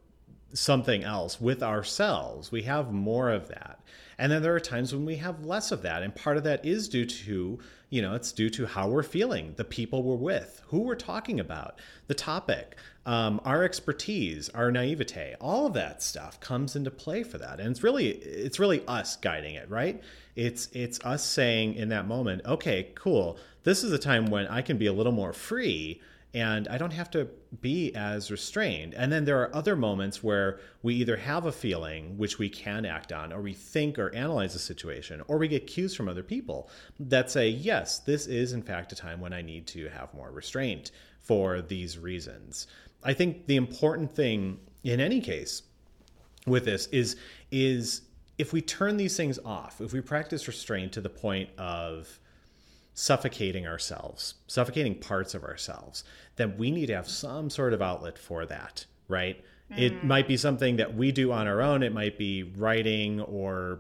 something 0.54 1.04
else 1.04 1.40
with 1.40 1.62
ourselves. 1.62 2.52
We 2.52 2.64
have 2.64 2.92
more 2.92 3.30
of 3.30 3.48
that. 3.50 3.80
And 4.18 4.32
then 4.32 4.42
there 4.42 4.54
are 4.54 4.60
times 4.60 4.94
when 4.94 5.06
we 5.06 5.16
have 5.16 5.46
less 5.46 5.72
of 5.72 5.82
that. 5.84 6.04
And 6.04 6.14
part 6.14 6.36
of 6.36 6.44
that 6.44 6.66
is 6.66 6.90
due 6.90 7.06
to, 7.06 7.58
you 7.90 8.02
know, 8.02 8.16
it's 8.16 8.34
due 8.34 8.50
to 8.50 8.66
how 8.66 8.90
we're 8.90 9.02
feeling, 9.02 9.54
the 9.56 9.64
people 9.64 10.04
we're 10.04 10.16
with, 10.16 10.62
who 10.68 10.80
we're 10.82 10.96
talking 10.96 11.40
about, 11.40 11.80
the 12.08 12.14
topic, 12.14 12.76
um, 13.06 13.40
our 13.46 13.64
expertise, 13.64 14.50
our 14.50 14.72
naivete, 14.72 15.36
all 15.40 15.68
of 15.68 15.74
that 15.74 16.04
stuff 16.04 16.38
comes 16.42 16.76
into 16.76 16.92
play 16.92 17.24
for 17.24 17.38
that. 17.38 17.62
And 17.62 17.72
it's 17.72 17.82
really, 17.82 18.10
it's 18.10 18.60
really 18.60 18.84
us 18.88 19.16
guiding 19.16 19.56
it, 19.56 19.70
right? 19.70 20.04
It's, 20.36 20.68
it's 20.74 21.00
us 21.06 21.24
saying 21.24 21.76
in 21.76 21.88
that 21.90 22.06
moment, 22.06 22.42
okay, 22.46 22.92
cool. 22.96 23.38
This 23.64 23.86
is 23.86 23.94
a 23.94 23.98
time 23.98 24.26
when 24.26 24.48
I 24.48 24.62
can 24.62 24.78
be 24.78 24.88
a 24.88 24.94
little 24.94 25.14
more 25.14 25.32
free 25.32 26.02
and 26.34 26.68
I 26.68 26.78
don't 26.78 26.94
have 26.94 27.10
to 27.12 27.28
be 27.60 27.94
as 27.96 28.30
restrained. 28.30 28.94
And 28.94 29.12
then 29.12 29.26
there 29.26 29.42
are 29.42 29.56
other 29.56 29.76
moments 29.76 30.24
where 30.24 30.60
we 30.84 30.94
either 30.96 31.18
have 31.18 31.46
a 31.46 31.52
feeling 31.52 32.18
which 32.18 32.38
we 32.38 32.50
can 32.50 32.86
act 32.86 33.12
on, 33.12 33.34
or 33.34 33.42
we 33.42 33.54
think 33.54 33.98
or 33.98 34.14
analyze 34.14 34.54
a 34.54 34.60
situation, 34.60 35.24
or 35.28 35.38
we 35.38 35.48
get 35.48 35.66
cues 35.66 35.96
from 35.96 36.08
other 36.08 36.22
people 36.22 36.70
that 37.00 37.32
say, 37.32 37.50
yes, 37.50 38.00
this 38.00 38.28
is 38.28 38.54
in 38.54 38.62
fact 38.62 38.92
a 38.92 38.96
time 38.96 39.20
when 39.20 39.34
I 39.34 39.42
need 39.42 39.66
to 39.68 39.90
have 39.90 40.14
more 40.14 40.30
restraint 40.30 40.92
for 41.20 41.62
these 41.62 41.98
reasons. 41.98 42.68
I 43.04 43.14
think 43.14 43.48
the 43.48 43.56
important 43.56 44.12
thing 44.12 44.60
in 44.84 45.00
any 45.00 45.22
case 45.22 45.64
with 46.46 46.66
this 46.66 46.88
is 46.88 47.16
is 47.52 48.02
if 48.38 48.54
we 48.54 48.62
turn 48.62 48.98
these 48.98 49.18
things 49.18 49.38
off, 49.44 49.82
if 49.82 49.92
we 49.94 50.02
practice 50.02 50.48
restraint 50.48 50.94
to 50.94 51.02
the 51.02 51.10
point 51.10 51.50
of 51.58 52.20
suffocating 53.00 53.66
ourselves, 53.66 54.36
suffocating 54.48 54.94
parts 54.94 55.34
of 55.34 55.42
ourselves, 55.46 56.04
then 56.36 56.58
we 56.58 56.70
need 56.70 56.88
to 56.88 56.96
have 56.96 57.08
some 57.08 57.50
sort 57.50 57.72
of 57.72 57.82
outlet 57.82 58.18
for 58.18 58.46
that, 58.46 58.86
right? 59.08 59.42
Mm. 59.72 59.80
It 59.80 60.04
might 60.04 60.28
be 60.28 60.36
something 60.36 60.76
that 60.76 60.96
we 60.96 61.14
do 61.14 61.32
on 61.32 61.48
our 61.48 61.62
own. 61.62 61.82
It 61.82 61.94
might 61.94 62.18
be 62.18 62.44
writing 62.44 63.22
or 63.22 63.80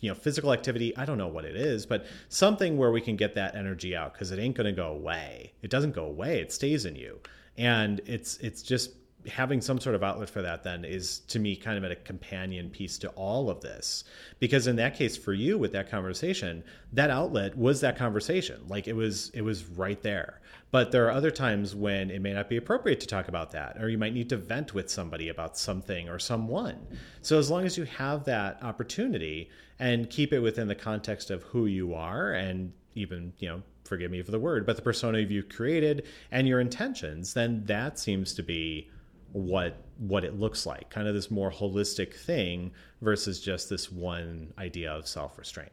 you 0.00 0.08
know 0.08 0.14
physical 0.14 0.52
activity 0.52 0.96
i 0.96 1.04
don't 1.04 1.18
know 1.18 1.26
what 1.26 1.44
it 1.44 1.56
is 1.56 1.84
but 1.84 2.06
something 2.28 2.76
where 2.76 2.92
we 2.92 3.00
can 3.00 3.16
get 3.16 3.34
that 3.34 3.56
energy 3.56 3.96
out 3.96 4.12
because 4.12 4.30
it 4.30 4.38
ain't 4.38 4.54
going 4.56 4.64
to 4.64 4.70
go 4.70 4.92
away 4.92 5.52
it 5.60 5.70
doesn't 5.70 5.90
go 5.90 6.04
away 6.04 6.40
it 6.40 6.52
stays 6.52 6.84
in 6.84 6.94
you 6.94 7.18
and 7.56 8.00
it's 8.06 8.36
it's 8.36 8.62
just 8.62 8.92
having 9.28 9.60
some 9.60 9.80
sort 9.80 9.94
of 9.94 10.02
outlet 10.02 10.30
for 10.30 10.42
that 10.42 10.64
then 10.64 10.84
is 10.84 11.20
to 11.20 11.38
me 11.38 11.56
kind 11.56 11.82
of 11.82 11.90
a 11.90 11.94
companion 11.94 12.70
piece 12.70 12.98
to 12.98 13.08
all 13.10 13.50
of 13.50 13.60
this. 13.60 14.04
Because 14.38 14.66
in 14.66 14.76
that 14.76 14.96
case 14.96 15.16
for 15.16 15.32
you 15.32 15.58
with 15.58 15.72
that 15.72 15.90
conversation 15.90 16.64
that 16.92 17.10
outlet 17.10 17.56
was 17.56 17.80
that 17.80 17.96
conversation. 17.96 18.60
Like 18.68 18.88
it 18.88 18.94
was 18.94 19.30
it 19.30 19.42
was 19.42 19.66
right 19.66 20.00
there. 20.02 20.40
But 20.70 20.92
there 20.92 21.06
are 21.06 21.12
other 21.12 21.30
times 21.30 21.74
when 21.74 22.10
it 22.10 22.20
may 22.20 22.32
not 22.32 22.48
be 22.48 22.56
appropriate 22.56 23.00
to 23.00 23.06
talk 23.06 23.28
about 23.28 23.52
that 23.52 23.80
or 23.80 23.88
you 23.88 23.98
might 23.98 24.14
need 24.14 24.28
to 24.30 24.36
vent 24.36 24.74
with 24.74 24.90
somebody 24.90 25.28
about 25.28 25.56
something 25.56 26.08
or 26.08 26.18
someone. 26.18 26.86
So 27.22 27.38
as 27.38 27.50
long 27.50 27.64
as 27.64 27.76
you 27.76 27.84
have 27.84 28.24
that 28.24 28.62
opportunity 28.62 29.50
and 29.78 30.10
keep 30.10 30.32
it 30.32 30.40
within 30.40 30.68
the 30.68 30.74
context 30.74 31.30
of 31.30 31.42
who 31.44 31.66
you 31.66 31.94
are 31.94 32.32
and 32.32 32.72
even 32.94 33.32
you 33.38 33.48
know 33.48 33.62
forgive 33.84 34.10
me 34.10 34.20
for 34.22 34.30
the 34.30 34.38
word 34.38 34.66
but 34.66 34.76
the 34.76 34.82
persona 34.82 35.18
you've 35.18 35.48
created 35.48 36.06
and 36.30 36.46
your 36.46 36.60
intentions 36.60 37.32
then 37.34 37.64
that 37.64 37.98
seems 37.98 38.34
to 38.34 38.42
be 38.42 38.90
what 39.32 39.76
what 39.98 40.24
it 40.24 40.38
looks 40.38 40.64
like 40.64 40.88
kind 40.90 41.08
of 41.08 41.14
this 41.14 41.30
more 41.30 41.50
holistic 41.50 42.14
thing 42.14 42.70
versus 43.02 43.40
just 43.40 43.68
this 43.68 43.90
one 43.90 44.52
idea 44.58 44.92
of 44.92 45.06
self-restraint. 45.06 45.72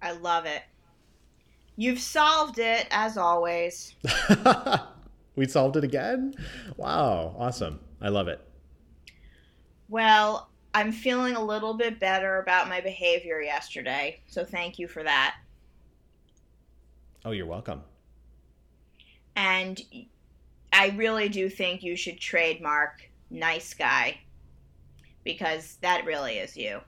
I 0.00 0.12
love 0.12 0.46
it. 0.46 0.62
You've 1.76 1.98
solved 1.98 2.58
it 2.58 2.86
as 2.90 3.16
always. 3.16 3.94
We 5.36 5.46
solved 5.48 5.76
it 5.76 5.84
again? 5.84 6.34
Wow 6.76 7.34
awesome. 7.38 7.80
I 8.00 8.08
love 8.08 8.28
it. 8.28 8.40
Well 9.88 10.50
i'm 10.76 10.90
feeling 10.90 11.36
a 11.36 11.44
little 11.44 11.74
bit 11.74 12.00
better 12.00 12.40
about 12.40 12.68
my 12.68 12.80
behavior 12.80 13.40
yesterday 13.40 14.20
so 14.26 14.44
thank 14.44 14.78
you 14.78 14.88
for 14.88 15.02
that. 15.02 15.36
Oh 17.24 17.30
you're 17.30 17.46
welcome. 17.46 17.82
And 19.36 19.82
I 20.74 20.88
really 20.96 21.28
do 21.28 21.48
think 21.48 21.82
you 21.82 21.96
should 21.96 22.18
trademark 22.18 23.08
nice 23.30 23.72
guy 23.74 24.18
because 25.22 25.78
that 25.80 26.04
really 26.04 26.34
is 26.34 26.56
you. 26.56 26.80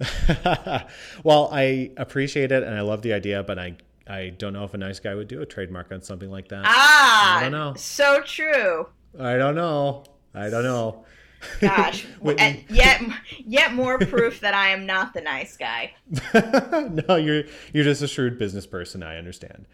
well, 1.24 1.48
I 1.52 1.90
appreciate 1.96 2.52
it 2.52 2.62
and 2.62 2.74
I 2.74 2.82
love 2.82 3.02
the 3.02 3.12
idea, 3.12 3.42
but 3.42 3.58
I 3.58 3.76
I 4.06 4.30
don't 4.36 4.52
know 4.52 4.64
if 4.64 4.74
a 4.74 4.78
nice 4.78 5.00
guy 5.00 5.14
would 5.14 5.28
do 5.28 5.40
a 5.40 5.46
trademark 5.46 5.90
on 5.90 6.02
something 6.02 6.30
like 6.30 6.48
that. 6.48 6.64
Ah, 6.66 7.38
I 7.38 7.42
don't 7.42 7.52
know. 7.52 7.72
So 7.76 8.20
true. 8.20 8.86
I 9.18 9.36
don't 9.36 9.54
know. 9.54 10.04
I 10.34 10.50
don't 10.50 10.64
know. 10.64 11.06
Gosh, 11.60 12.06
and 12.38 12.64
yet 12.68 13.02
yet 13.46 13.72
more 13.72 13.98
proof 13.98 14.40
that 14.40 14.54
I 14.54 14.68
am 14.70 14.84
not 14.84 15.14
the 15.14 15.20
nice 15.20 15.56
guy. 15.56 15.94
no, 17.08 17.16
you're 17.16 17.44
you're 17.72 17.84
just 17.84 18.02
a 18.02 18.08
shrewd 18.08 18.38
business 18.38 18.66
person. 18.66 19.02
I 19.02 19.16
understand. 19.16 19.66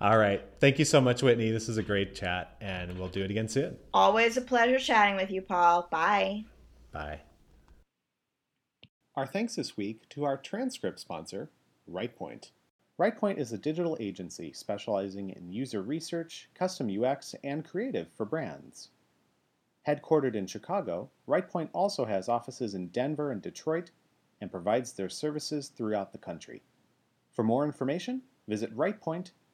All 0.00 0.16
right. 0.16 0.44
Thank 0.60 0.78
you 0.78 0.84
so 0.84 1.00
much, 1.00 1.24
Whitney. 1.24 1.50
This 1.50 1.68
is 1.68 1.76
a 1.76 1.82
great 1.82 2.14
chat, 2.14 2.56
and 2.60 2.96
we'll 2.98 3.08
do 3.08 3.24
it 3.24 3.32
again 3.32 3.48
soon. 3.48 3.76
Always 3.92 4.36
a 4.36 4.40
pleasure 4.40 4.78
chatting 4.78 5.16
with 5.16 5.32
you, 5.32 5.42
Paul. 5.42 5.88
Bye. 5.90 6.44
Bye. 6.92 7.22
Our 9.16 9.26
thanks 9.26 9.56
this 9.56 9.76
week 9.76 10.08
to 10.10 10.22
our 10.22 10.36
transcript 10.36 11.00
sponsor, 11.00 11.50
RightPoint. 11.90 12.50
RightPoint 13.00 13.38
is 13.38 13.52
a 13.52 13.58
digital 13.58 13.96
agency 13.98 14.52
specializing 14.52 15.30
in 15.30 15.52
user 15.52 15.82
research, 15.82 16.48
custom 16.54 16.88
UX, 16.88 17.34
and 17.42 17.64
creative 17.64 18.06
for 18.16 18.24
brands. 18.24 18.90
Headquartered 19.88 20.36
in 20.36 20.46
Chicago, 20.46 21.10
RightPoint 21.26 21.70
also 21.72 22.04
has 22.04 22.28
offices 22.28 22.74
in 22.74 22.88
Denver 22.88 23.32
and 23.32 23.42
Detroit 23.42 23.90
and 24.40 24.50
provides 24.50 24.92
their 24.92 25.08
services 25.08 25.68
throughout 25.68 26.12
the 26.12 26.18
country. 26.18 26.62
For 27.32 27.42
more 27.42 27.64
information, 27.64 28.22
visit 28.46 28.76
rightpoint.com 28.76 29.32